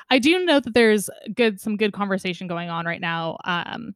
[0.09, 3.37] I do know that there's good some good conversation going on right now.
[3.45, 3.93] Um,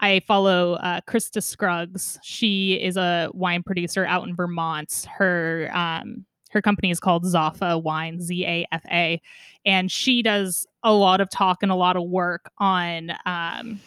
[0.00, 2.18] I follow uh, Krista Scruggs.
[2.22, 5.06] She is a wine producer out in Vermont.
[5.14, 9.20] Her um, her company is called Zafa Wine, Z A F A,
[9.66, 13.78] and she does a lot of talk and a lot of work on um,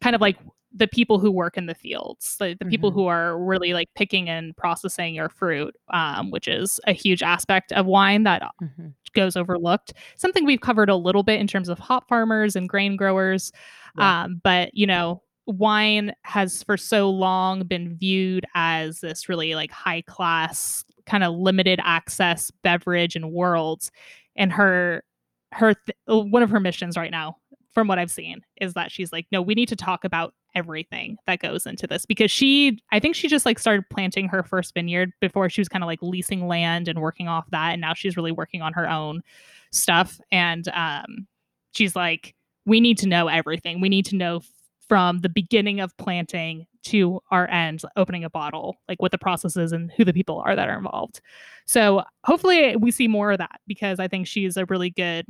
[0.00, 0.38] kind of like
[0.76, 2.68] the people who work in the fields, the, the mm-hmm.
[2.68, 7.22] people who are really like picking and processing your fruit, um, which is a huge
[7.22, 8.88] aspect of wine that mm-hmm.
[9.14, 9.92] goes overlooked.
[10.16, 13.52] Something we've covered a little bit in terms of hop farmers and grain growers.
[13.96, 14.24] Yeah.
[14.24, 19.70] Um, but, you know, wine has for so long been viewed as this really like
[19.70, 23.92] high class, kind of limited access beverage and worlds.
[24.34, 25.04] And her,
[25.52, 27.36] her, th- one of her missions right now
[27.74, 31.16] from what I've seen, is that she's like, no, we need to talk about everything
[31.26, 34.72] that goes into this because she, I think she just like started planting her first
[34.74, 37.72] vineyard before she was kind of like leasing land and working off that.
[37.72, 39.22] And now she's really working on her own
[39.72, 40.20] stuff.
[40.30, 41.26] And um,
[41.72, 42.34] she's like,
[42.66, 43.80] we need to know everything.
[43.80, 44.40] We need to know
[44.88, 49.56] from the beginning of planting to our end, opening a bottle, like what the process
[49.56, 51.20] is and who the people are that are involved.
[51.66, 55.26] So hopefully we see more of that because I think she's a really good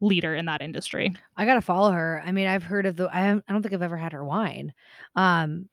[0.00, 1.14] leader in that industry.
[1.36, 2.22] I gotta follow her.
[2.24, 3.08] I mean, I've heard of the.
[3.12, 4.72] I, I don't think I've ever had her wine.
[5.14, 5.68] Um,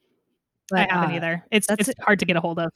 [0.69, 1.45] but, I haven't uh, either.
[1.51, 2.71] It's it's hard to get a hold of.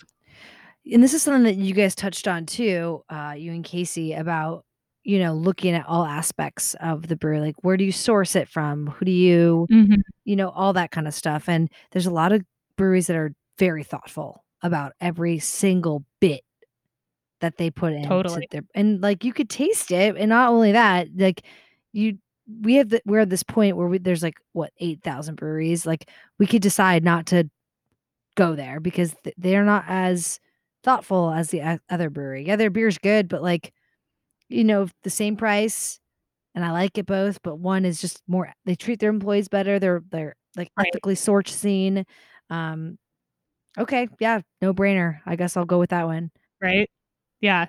[0.92, 4.66] And this is something that you guys touched on too, uh, you and Casey about
[5.04, 8.48] you know looking at all aspects of the brewery, like where do you source it
[8.48, 10.02] from, who do you, mm-hmm.
[10.26, 11.48] you know, all that kind of stuff.
[11.48, 12.44] And there's a lot of
[12.78, 16.42] breweries that are very thoughtful about every single bit
[17.40, 18.48] that they put in totally.
[18.52, 21.44] their and like you could taste it and not only that like
[21.94, 22.18] you
[22.62, 26.10] we have the, we're at this point where we, there's like what 8000 breweries like
[26.40, 27.50] we could decide not to
[28.36, 30.40] go there because th- they're not as
[30.84, 32.46] thoughtful as the other brewery.
[32.46, 33.74] Yeah their beer's good but like
[34.50, 36.00] you know the same price
[36.56, 39.80] and i like it both but one is just more they treat their employees better
[39.80, 40.88] they're they're like right.
[40.88, 42.06] ethically sourcing
[42.50, 42.98] um
[43.78, 46.32] okay yeah no brainer i guess i'll go with that one.
[46.62, 46.90] Right
[47.42, 47.68] yeah.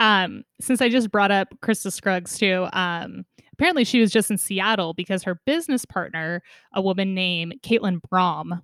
[0.00, 4.38] Um, since I just brought up Krista Scruggs too, um, apparently she was just in
[4.38, 6.42] Seattle because her business partner,
[6.74, 8.62] a woman named Caitlin Braam,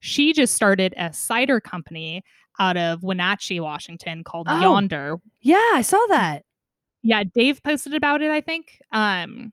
[0.00, 2.24] she just started a cider company
[2.58, 5.16] out of Wenatchee, Washington called oh, Yonder.
[5.40, 6.44] Yeah, I saw that.
[7.02, 8.78] Yeah, Dave posted about it, I think.
[8.92, 9.52] Um,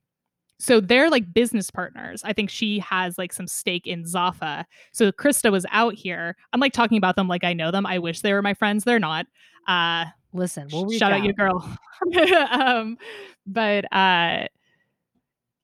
[0.59, 2.21] so they're like business partners.
[2.23, 4.65] I think she has like some stake in Zafa.
[4.91, 6.35] So Krista was out here.
[6.51, 7.85] I'm like talking about them like I know them.
[7.85, 8.83] I wish they were my friends.
[8.83, 9.27] They're not.
[9.67, 11.21] Uh, Listen, we'll shout out.
[11.21, 11.77] out your girl.
[12.51, 12.97] um,
[13.45, 14.47] but uh,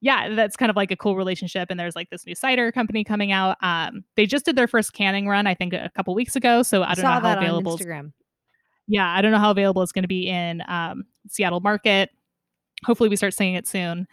[0.00, 1.68] yeah, that's kind of like a cool relationship.
[1.70, 3.56] And there's like this new cider company coming out.
[3.62, 6.62] Um, they just did their first canning run, I think, a couple weeks ago.
[6.62, 7.78] So I don't know how available.
[7.78, 8.12] Instagram.
[8.86, 12.10] Yeah, I don't know how available it's going to be in um, Seattle market.
[12.84, 14.06] Hopefully, we start seeing it soon.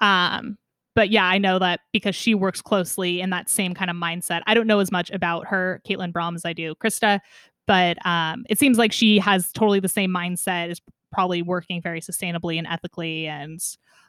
[0.00, 0.56] Um,
[0.94, 4.40] but yeah, I know that because she works closely in that same kind of mindset.
[4.46, 7.20] I don't know as much about her, Caitlin Braam, as I do Krista,
[7.66, 10.80] but um, it seems like she has totally the same mindset is
[11.12, 13.60] probably working very sustainably and ethically and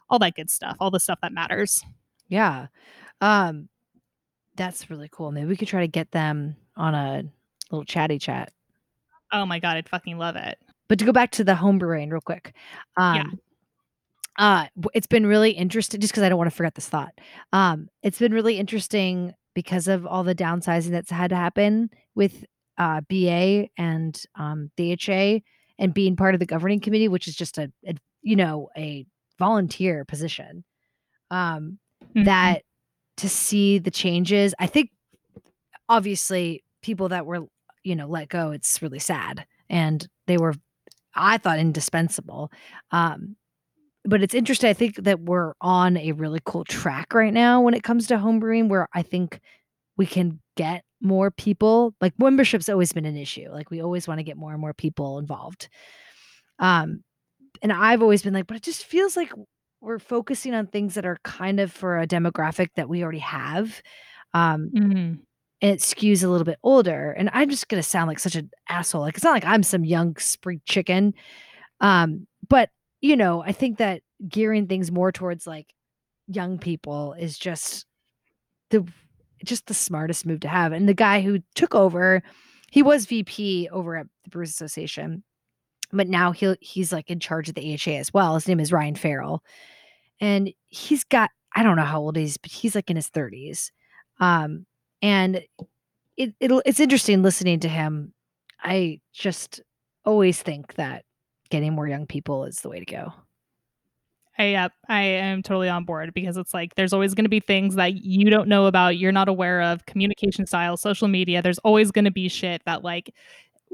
[0.10, 1.84] all that good stuff all the stuff that matters
[2.30, 2.68] yeah
[3.22, 3.70] um
[4.56, 7.24] that's really cool maybe we could try to get them on a
[7.72, 8.52] little chatty chat
[9.32, 12.10] oh my god i'd fucking love it but to go back to the home brewing
[12.10, 12.54] real quick
[12.98, 13.24] um yeah.
[14.40, 17.14] Uh, it's been really interesting just because I don't want to forget this thought.
[17.54, 22.46] Um, it's been really interesting because of all the downsizing that's had to happen with
[22.78, 25.40] uh, BA and um, AHA
[25.80, 29.06] and being part of the governing committee, which is just a, a you know a
[29.40, 30.64] volunteer position.
[31.32, 32.24] Um, mm-hmm.
[32.24, 32.64] That
[33.18, 34.92] to see the changes, I think
[35.90, 37.46] obviously people that were
[37.84, 40.54] you know let go, it's really sad, and they were
[41.16, 42.52] I thought indispensable.
[42.92, 43.36] Um,
[44.06, 44.70] but it's interesting.
[44.70, 48.16] I think that we're on a really cool track right now when it comes to
[48.16, 49.42] homebrewing, where I think
[49.98, 54.20] we can get more people like membership's always been an issue like we always want
[54.20, 55.70] to get more and more people involved
[56.60, 57.04] um
[57.62, 59.32] and i've always been like but it just feels like
[59.80, 63.82] we're focusing on things that are kind of for a demographic that we already have
[64.34, 65.14] um mm-hmm.
[65.62, 69.02] it skews a little bit older and i'm just gonna sound like such an asshole
[69.02, 71.14] like it's not like i'm some young spring chicken
[71.80, 72.70] um but
[73.02, 75.68] you know i think that gearing things more towards like
[76.28, 77.86] young people is just
[78.72, 78.86] the
[79.44, 80.72] just the smartest move to have.
[80.72, 82.24] And the guy who took over,
[82.72, 85.24] he was VP over at the Brewers Association,
[85.92, 88.36] but now he he's like in charge of the AHA as well.
[88.36, 89.44] His name is Ryan Farrell,
[90.20, 93.08] and he's got I don't know how old he is, but he's like in his
[93.08, 93.72] thirties.
[94.20, 94.66] Um,
[95.02, 95.42] and
[96.18, 98.14] it it's interesting listening to him.
[98.62, 99.62] I just
[100.06, 101.06] always think that
[101.50, 103.14] getting more young people is the way to go.
[104.40, 107.40] I, yep, I am totally on board because it's like there's always going to be
[107.40, 111.42] things that you don't know about, you're not aware of, communication styles, social media.
[111.42, 113.14] There's always going to be shit that like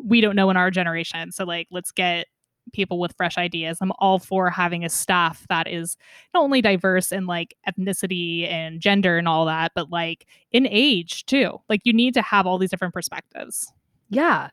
[0.01, 1.32] we don't know in our generation.
[1.32, 2.28] So like let's get
[2.72, 3.78] people with fresh ideas.
[3.82, 5.97] I'm all for having a staff that is
[6.34, 11.26] not only diverse in like ethnicity and gender and all that, but like in age
[11.26, 11.59] too.
[11.68, 13.72] Like you need to have all these different perspectives.
[14.09, 14.49] Yeah.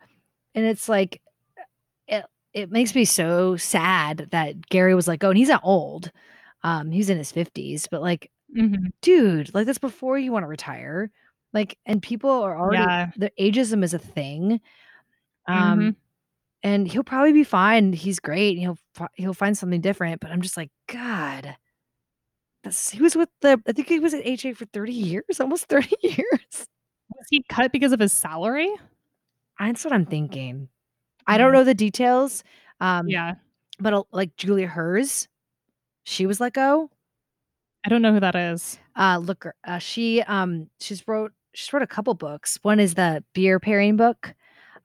[0.55, 1.23] And it's like
[2.53, 6.11] it makes me so sad that Gary was like, "Oh, and he's not old.
[6.63, 8.87] Um, he's in his 50s, but like, mm-hmm.
[9.03, 11.11] dude, like that's before you want to retire.
[11.53, 13.11] Like, and people are already yeah.
[13.17, 14.61] the ageism is a thing.
[15.47, 15.91] Um, mm-hmm.
[16.63, 17.93] and he'll probably be fine.
[17.93, 18.59] He's great.
[18.59, 18.79] He'll
[19.15, 20.21] he'll find something different.
[20.21, 21.57] But I'm just like, God,
[22.63, 23.61] that's he was with the.
[23.67, 26.67] I think he was at HA for 30 years, almost 30 years.
[27.17, 28.73] Was he cut because of his salary?
[29.59, 30.69] That's what I'm thinking.
[31.27, 31.55] I don't mm-hmm.
[31.55, 32.45] know the details.
[32.81, 33.35] Um, yeah,
[33.79, 35.29] but uh, like Julia Herz,
[36.05, 36.91] she was let go.
[37.85, 38.79] I don't know who that is.
[38.97, 42.59] Uh, look, uh, she um she's wrote she wrote a couple books.
[42.63, 44.35] One is the beer pairing book.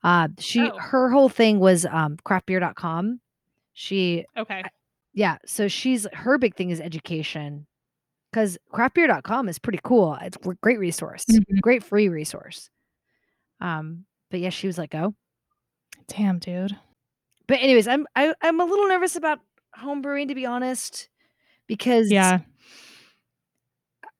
[0.02, 0.76] Uh, she oh.
[0.78, 3.20] her whole thing was um craftbeer.com.
[3.74, 4.62] She okay,
[5.12, 5.38] yeah.
[5.44, 7.66] So she's her big thing is education
[8.30, 10.16] because craftbeer.com is pretty cool.
[10.22, 11.58] It's a great resource, mm-hmm.
[11.60, 12.70] great free resource.
[13.60, 15.14] Um, but yeah, she was let go.
[16.08, 16.76] Damn, dude.
[17.46, 19.40] But anyways, I'm I, I'm a little nervous about
[19.74, 21.08] home brewing to be honest,
[21.66, 22.40] because yeah,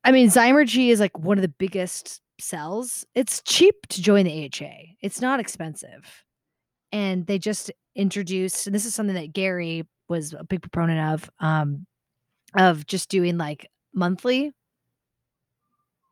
[0.05, 3.05] I mean Zymurgy is like one of the biggest sells.
[3.15, 4.97] It's cheap to join the AHA.
[5.01, 6.25] It's not expensive,
[6.93, 8.67] and they just introduced.
[8.67, 11.87] And this is something that Gary was a big proponent of, um,
[12.57, 14.53] of just doing like monthly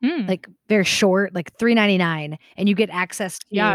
[0.03, 0.29] Mm.
[0.29, 3.75] like very short, like three ninety nine, and you get access to yeah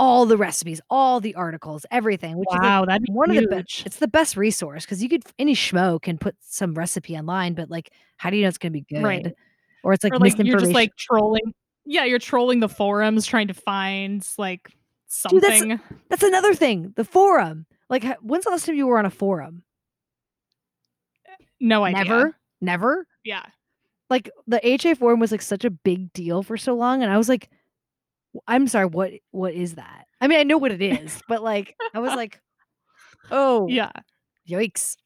[0.00, 2.38] all the recipes, all the articles, everything.
[2.38, 3.44] Which wow, is like one huge.
[3.44, 3.86] of the best.
[3.86, 7.70] It's the best resource because you could any schmo can put some recipe online, but
[7.70, 9.04] like, how do you know it's going to be good?
[9.04, 9.26] Right.
[9.84, 11.52] Or it's like, or like you're just like trolling.
[11.84, 14.70] Yeah, you're trolling the forums trying to find like
[15.06, 15.40] something.
[15.40, 16.94] Dude, that's, that's another thing.
[16.96, 17.66] The forum.
[17.90, 19.64] Like, when's the last time you were on a forum?
[21.26, 22.04] Eh, no idea.
[22.04, 22.36] Never.
[22.62, 23.06] Never.
[23.22, 23.44] Yeah.
[24.08, 27.18] Like the HA forum was like such a big deal for so long, and I
[27.18, 27.50] was like
[28.46, 30.06] I'm sorry, what what is that?
[30.20, 32.40] I mean, I know what it is, but like I was like,
[33.30, 33.90] "Oh, yeah.
[34.48, 34.96] Yikes."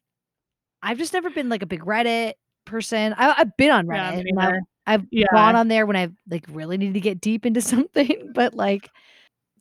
[0.81, 2.33] I've just never been like a big Reddit
[2.65, 3.13] person.
[3.17, 4.53] I have been on Reddit yeah, I've,
[4.85, 5.27] I've yeah.
[5.33, 8.89] gone on there when I like really need to get deep into something, but like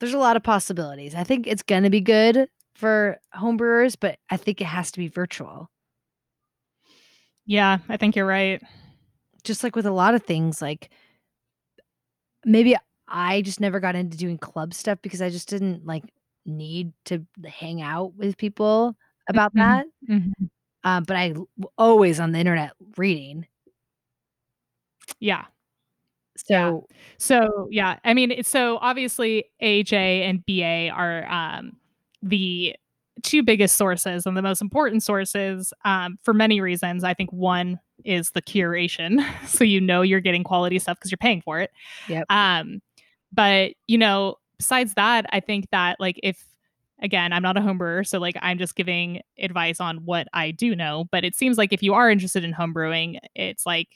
[0.01, 1.15] there's a lot of possibilities.
[1.15, 4.99] I think it's going to be good for homebrewers, but I think it has to
[4.99, 5.71] be virtual.
[7.47, 8.63] Yeah, I think you're right.
[9.45, 10.91] Just like with a lot of things like
[12.45, 12.77] maybe
[13.09, 16.05] I just never got into doing club stuff because I just didn't like
[16.47, 18.97] need to hang out with people
[19.29, 19.61] about mm-hmm.
[19.61, 19.87] that.
[20.09, 20.45] Mm-hmm.
[20.85, 21.35] Um, but I
[21.79, 23.47] always on the internet reading.
[25.19, 25.45] Yeah.
[26.37, 26.97] So yeah.
[27.19, 31.77] so yeah, I mean, so obviously AHA and BA are um,
[32.23, 32.75] the
[33.23, 37.05] two biggest sources and the most important sources um, for many reasons.
[37.05, 41.19] I think one is the curation, so you know you're getting quality stuff because you're
[41.19, 41.71] paying for it.
[42.09, 42.27] Yep.
[42.29, 42.81] Um,
[43.35, 46.45] but, you know, besides that, I think that like if
[47.01, 50.53] again, I'm not a home brewer, so like I'm just giving advice on what I
[50.53, 53.89] do know, but it seems like if you are interested in home brewing, it's like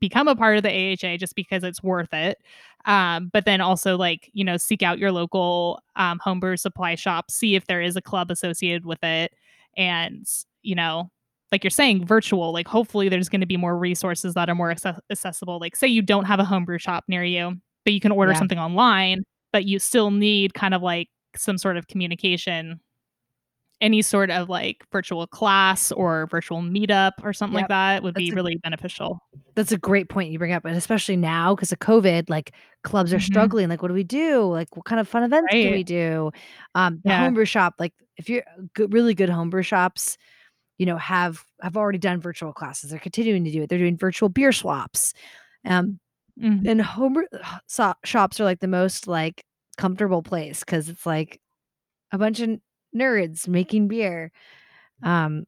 [0.00, 2.38] become a part of the AHA just because it's worth it.
[2.84, 7.30] Um, but then also like, you know, seek out your local um, homebrew supply shop,
[7.30, 9.32] see if there is a club associated with it.
[9.76, 10.26] And,
[10.62, 11.10] you know,
[11.50, 14.70] like you're saying, virtual, like hopefully there's going to be more resources that are more
[14.70, 15.58] accessible.
[15.58, 17.56] Like say you don't have a homebrew shop near you,
[17.86, 18.38] but you can order yeah.
[18.38, 19.22] something online,
[19.52, 22.80] but you still need kind of like some sort of communication
[23.80, 27.64] any sort of like virtual class or virtual meetup or something yep.
[27.64, 29.20] like that would that's be a, really beneficial.
[29.54, 32.52] That's a great point you bring up, and especially now because of COVID, like
[32.84, 33.24] clubs are mm-hmm.
[33.24, 33.68] struggling.
[33.68, 34.44] Like, what do we do?
[34.44, 35.64] Like, what kind of fun events right.
[35.64, 36.30] can we do?
[36.74, 37.20] Um, the yeah.
[37.20, 40.16] homebrew shop, like if you're good, really good homebrew shops,
[40.78, 42.90] you know, have have already done virtual classes.
[42.90, 43.68] They're continuing to do it.
[43.68, 45.12] They're doing virtual beer swaps.
[45.66, 46.00] Um,
[46.42, 46.68] Mm-hmm.
[46.68, 47.24] And home
[47.66, 49.44] so- shops are like the most like
[49.78, 51.40] comfortable place because it's like
[52.12, 52.58] a bunch of
[52.94, 54.32] nerds making beer,
[55.02, 55.44] um,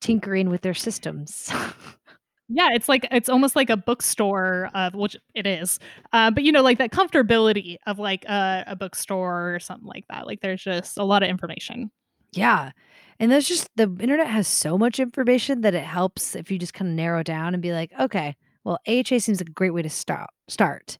[0.00, 1.52] tinkering with their systems.
[2.48, 5.78] yeah, it's like it's almost like a bookstore of which it is,
[6.12, 10.04] uh, but you know, like that comfortability of like a, a bookstore or something like
[10.10, 10.26] that.
[10.26, 11.90] Like there's just a lot of information.
[12.32, 12.72] Yeah.
[13.20, 16.74] And there's just the internet has so much information that it helps if you just
[16.74, 18.34] kind of narrow down and be like, okay,
[18.64, 20.30] well, AHA seems like a great way to start.
[20.48, 20.98] Start,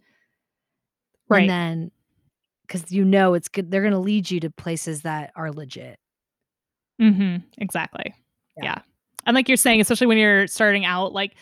[1.28, 1.42] right?
[1.42, 1.90] And then,
[2.66, 5.98] because you know it's good, they're going to lead you to places that are legit.
[7.00, 7.36] Mm-hmm.
[7.58, 8.14] Exactly.
[8.56, 8.64] Yeah.
[8.64, 8.78] yeah.
[9.26, 11.36] And like you're saying, especially when you're starting out, like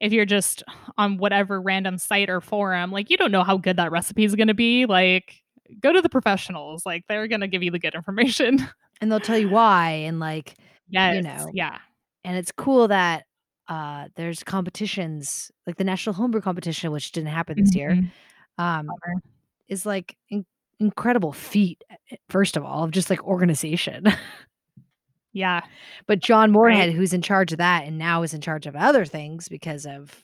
[0.00, 0.62] if you're just
[0.98, 4.34] on whatever random site or forum, like you don't know how good that recipe is
[4.34, 4.86] going to be.
[4.86, 5.42] Like
[5.80, 6.86] go to the professionals.
[6.86, 8.66] Like they're going to give you the good information.
[9.00, 10.56] and they'll tell you why and like
[10.88, 11.78] yes, you know yeah.
[12.24, 13.24] and it's cool that
[13.68, 18.10] uh there's competitions like the national homebrew competition which didn't happen this year Mhm.
[18.58, 19.22] um Bummer.
[19.68, 20.46] is like in-
[20.78, 24.04] incredible feat eh, first of all of just like organization
[25.32, 25.60] Yeah.
[26.06, 26.96] but john moorhead Right.
[26.96, 30.14] who's in charge of that and now is in charge of other things because of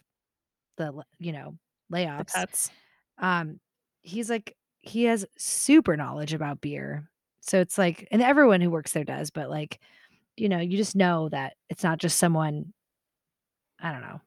[0.79, 1.57] the l- you know
[1.91, 2.71] The layoffs
[3.19, 3.61] um
[4.03, 7.09] he's like he has super knowledge about beer
[7.41, 9.81] so it's like and everyone who works there does but like
[10.37, 12.73] you know you just know that it's not just someone
[13.83, 14.21] i don't know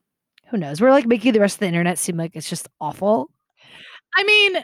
[0.50, 3.30] who knows we're like making the rest of the internet seem like it's just awful
[4.18, 4.64] I mean,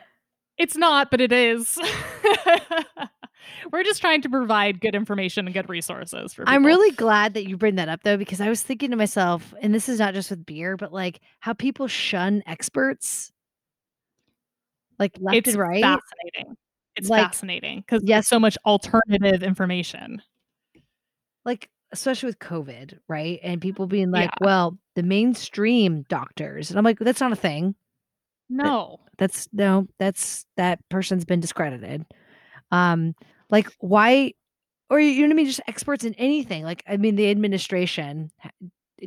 [0.57, 1.77] it's not, but it is.
[3.71, 6.53] We're just trying to provide good information and good resources for people.
[6.53, 9.53] i'm really glad that you bring that up though because i was thinking to myself
[9.61, 13.31] and this is not just with beer but like how people shun experts
[14.99, 16.55] like left it's and right fascinating.
[16.95, 20.21] It's Like, fascinating because yes- there's so much alternative information.
[21.45, 24.45] like especially with covid right and people being like Yeah.
[24.45, 27.75] well the mainstream doctors and i'm like that's not a thing
[28.49, 28.99] No.
[29.17, 32.05] That's no, that's that person's been discredited.
[32.71, 33.13] Um,
[33.51, 34.33] like why
[34.89, 35.45] or you know what I mean?
[35.45, 36.63] Just experts in anything.
[36.63, 38.49] Like, I mean, the administration ha-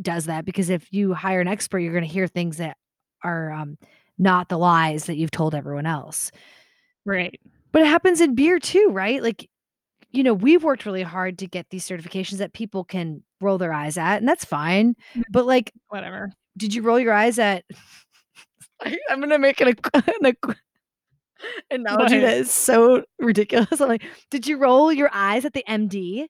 [0.01, 2.77] does that because if you hire an expert, you're going to hear things that
[3.25, 3.77] are um,
[4.17, 6.31] not the lies that you've told everyone else.
[7.05, 7.41] Right.
[7.73, 9.21] But it happens in beer too, right?
[9.21, 9.49] Like,
[10.17, 13.73] you know, we've worked really hard to get these certifications that people can roll their
[13.73, 14.95] eyes at, and that's fine.
[15.15, 15.23] Mhm.
[15.31, 16.31] But like, Whatever.
[16.57, 17.65] did you roll your eyes at?
[19.11, 20.57] I'm gonna make an, an equ-
[21.71, 23.81] analogy that is so ridiculous.
[23.81, 26.27] I'm like, did you roll your eyes at the MD?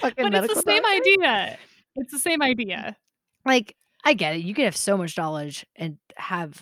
[0.00, 0.96] But it's the same doctor?
[0.96, 1.58] idea.
[1.96, 2.96] It's the same idea.
[3.44, 4.42] Like, I get it.
[4.42, 6.60] You can have so much knowledge and have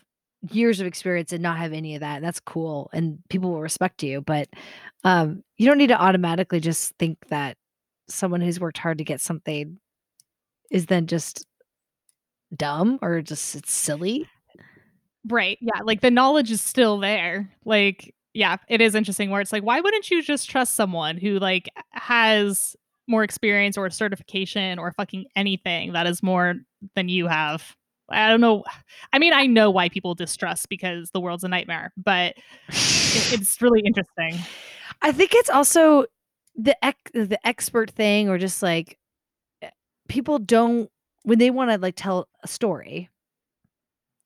[0.51, 2.23] years of experience and not have any of that.
[2.23, 4.21] That's cool, and people will respect you.
[4.21, 4.49] But
[5.05, 7.57] um, you don't need to automatically just think that
[8.09, 9.79] someone who's worked hard to get something
[10.71, 11.47] is then just
[12.57, 14.27] dumb or just it's silly.
[15.29, 15.59] Right.
[15.61, 15.83] Yeah.
[15.85, 17.51] Like the knowledge is still there.
[17.65, 21.39] Like, yeah, it is interesting where it's like, why wouldn't you just trust someone who
[21.39, 22.75] like has
[23.07, 26.55] more experience or certification or fucking anything that is more
[26.95, 27.77] than you have?
[28.11, 28.65] I don't know.
[29.13, 32.35] I mean, I know why people distrust because the world's a nightmare, but
[32.69, 34.39] it, it's really interesting.
[35.03, 36.07] I think it's also
[36.57, 38.99] the ec- the expert thing, or just like
[39.63, 39.71] eh,
[40.09, 40.91] people don't
[41.25, 43.11] when they want to like tell a story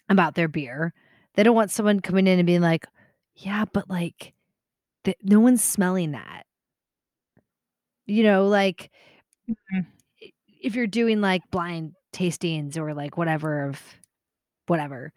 [0.09, 0.93] about their beer,
[1.35, 2.87] they don't want someone coming in and being like,
[3.35, 4.35] "Yeah, but like,
[5.05, 6.47] th- no one's smelling that."
[8.07, 8.91] You know, like
[9.49, 9.87] Mhm.
[10.63, 13.83] if you're doing like blind tastings or like whatever of
[14.67, 15.13] whatever,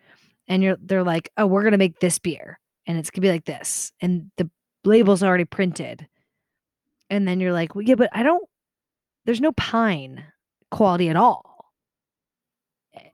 [0.48, 3.46] and you're they're like, "Oh, we're gonna make this beer, and it's gonna be like
[3.46, 4.50] this," and the
[4.88, 6.08] label's already printed.
[7.10, 8.48] And then you're like, well, yeah, but I don't,
[9.26, 10.24] there's no pine
[10.72, 11.72] quality at all.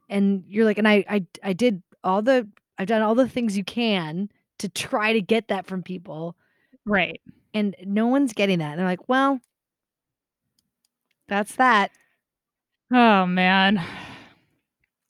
[0.10, 3.58] And you're like, and I, I, I did all the, I've done all the things
[3.58, 4.30] you can
[4.60, 6.36] to try to get that from people.
[6.86, 7.22] Right.
[7.54, 8.72] And no one's getting that.
[8.72, 9.40] And they're like, well,
[11.28, 11.92] that's that.
[12.94, 13.84] Oh, man.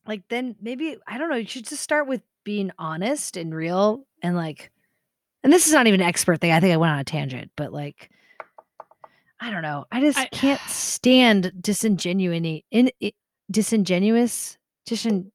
[0.08, 4.06] Like, then maybe, I don't know, you should just start with being honest and real
[4.22, 4.72] and like,
[5.44, 6.54] and this is not even an expert thing.
[6.54, 8.10] I think I went on a tangent, but like,
[9.42, 9.84] I don't know.
[9.92, 13.16] I just I- can't stand disingenuity in it,
[13.52, 14.58] disingenuous,
[14.88, 15.32] disin,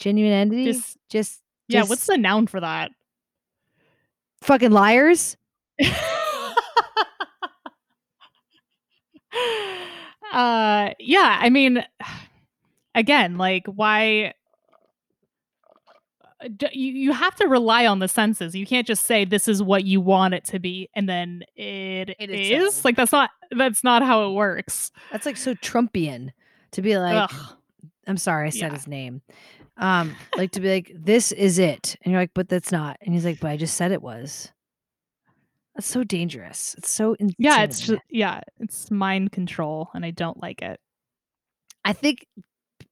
[0.00, 0.66] genuinity.
[0.66, 1.80] Dis- just yeah.
[1.80, 2.92] just What's the noun for that?
[4.42, 5.36] fucking liars?
[10.36, 11.84] uh yeah i mean
[12.94, 14.32] again like why
[16.44, 19.62] uh, you, you have to rely on the senses you can't just say this is
[19.62, 23.30] what you want it to be and then it, It is, is like that's not
[23.56, 26.32] that's not how it works That's like so Trumpian
[26.72, 27.56] to be like, Ugh.
[28.06, 28.74] I'm sorry, I said Yeah.
[28.74, 29.22] his name.
[29.78, 31.96] Um, like to be like, this is it.
[32.02, 32.98] And you're like, but that's not.
[33.00, 34.50] And he's like, but I just said it was.
[35.76, 36.74] That's so dangerous.
[36.78, 37.34] It's so insane.
[37.38, 40.80] yeah it's just yeah it's mind control and i don't like it
[41.84, 42.26] I think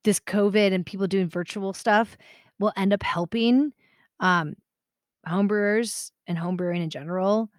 [0.04, 2.16] this COVID and people doing virtual stuff
[2.60, 3.72] will end up helping
[4.20, 4.54] um
[5.26, 7.50] homebrewers and homebrewing in general,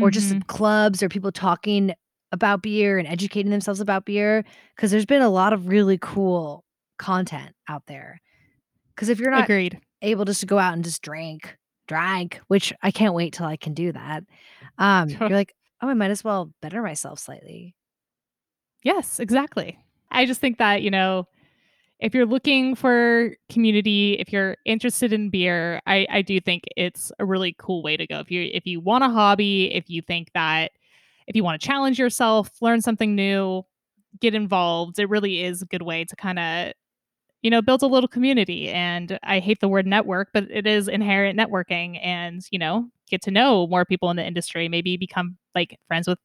[0.00, 0.46] or just Mhm.
[0.46, 1.92] clubs or people talking
[2.32, 4.44] about beer and educating themselves about beer.
[4.76, 6.64] Cause there's been a lot of really cool
[6.98, 8.20] content out there.
[8.96, 11.56] Cause if you're not agreed able just to go out and just drink,
[11.88, 14.24] drink, which I can't wait till I can do that.
[14.78, 17.74] Um, you're like, oh, I might as well better myself slightly.
[18.84, 19.78] Yes, exactly.
[20.10, 21.26] I just think that, you know,
[22.00, 27.10] if you're looking for community, if you're interested in beer, I, I do think it's
[27.18, 28.20] a really cool way to go.
[28.20, 30.70] If you if you want a hobby, if you think that
[31.26, 33.64] if you want to challenge yourself, learn something new,
[34.20, 36.72] get involved, it really is a good way to kind of
[37.42, 40.88] you know build a little community and i hate the word network but it is
[40.88, 45.36] inherent networking and you know get to know more people in the industry maybe become
[45.54, 46.18] like friends with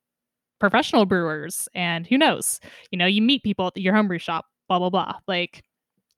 [0.60, 2.60] professional brewers and who knows
[2.92, 5.64] you know you meet people at your homebrew shop blah blah blah like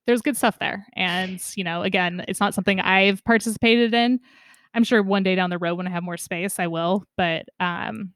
[0.06, 4.20] there's good stuff there and you know again it's not something i've participated in.
[4.76, 7.46] I'm sure one day down the road when i have more space i will but
[7.60, 8.14] um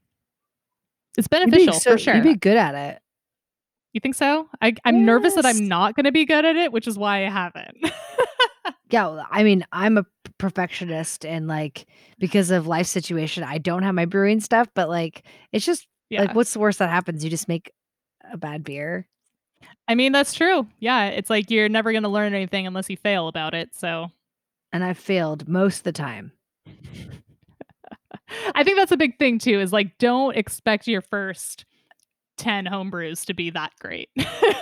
[1.18, 2.14] it's beneficial so, for sure.
[2.14, 3.02] you'd be good at it
[3.92, 5.06] you think so I, i'm yes.
[5.06, 7.76] nervous that i'm not going to be good at it which is why i haven't
[8.90, 10.06] yeah i mean i'm a
[10.38, 11.86] perfectionist and like
[12.18, 16.22] because of life situation i don't have my brewing stuff but like it's just yeah.
[16.22, 17.72] like what's the worst that happens you just make
[18.32, 19.06] a bad beer
[19.88, 20.66] I mean, that's true.
[20.78, 23.74] Yeah, it's like you're never going to learn anything unless you fail about it.
[23.74, 24.10] So,
[24.72, 26.32] and I failed most of the time.
[28.54, 31.64] I think that's a big thing too is like don't expect your first
[32.40, 34.08] 10 homebrews to be that great.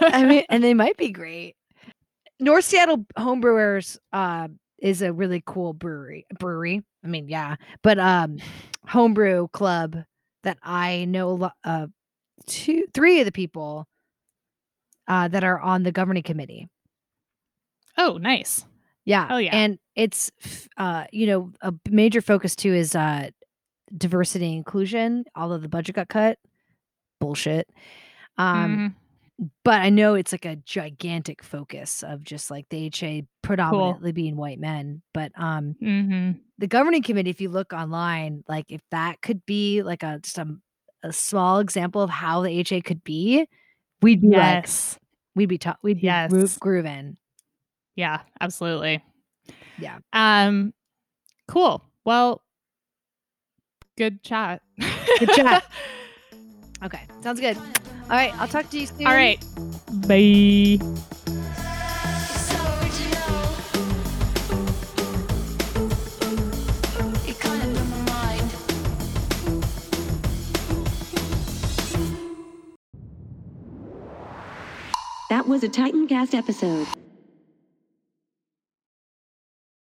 [0.00, 1.54] I mean, and they might be great.
[2.40, 4.48] North Seattle Homebrewers uh,
[4.78, 6.26] is a really cool brewery.
[6.38, 6.82] Brewery.
[7.04, 8.38] I mean, yeah, but um
[8.86, 9.96] homebrew club
[10.44, 11.86] that I know a lot uh
[12.46, 13.86] two three of the people
[15.08, 16.68] uh, that are on the governing committee.
[17.96, 18.64] Oh, nice.
[19.04, 19.26] Yeah.
[19.30, 19.56] Oh, yeah.
[19.56, 20.30] And it's,
[20.76, 23.30] uh, you know, a major focus too is uh,
[23.96, 26.38] diversity and inclusion, although the budget got cut.
[27.20, 27.68] Bullshit.
[28.36, 29.48] Um, mm-hmm.
[29.64, 34.14] But I know it's like a gigantic focus of just like the HA predominantly cool.
[34.14, 35.02] being white men.
[35.14, 36.32] But um, mm-hmm.
[36.58, 40.38] the governing committee, if you look online, like if that could be like a just
[40.38, 40.56] a,
[41.04, 43.46] a small example of how the HA could be,
[44.02, 44.94] we'd be yes.
[44.94, 45.02] like,
[45.36, 46.30] we'd be ta- we'd be yes.
[46.32, 47.16] gro- grooving.
[47.94, 49.04] Yeah, absolutely.
[49.78, 49.98] Yeah.
[50.12, 50.74] Um,
[51.46, 51.84] cool.
[52.04, 52.42] Well,
[53.96, 54.62] good chat.
[55.18, 55.64] Good chat.
[56.82, 57.56] okay, sounds good.
[57.56, 59.06] All right, I'll talk to you soon.
[59.06, 59.38] All right,
[60.06, 60.78] bye.
[75.30, 76.88] That was a Titancast episode.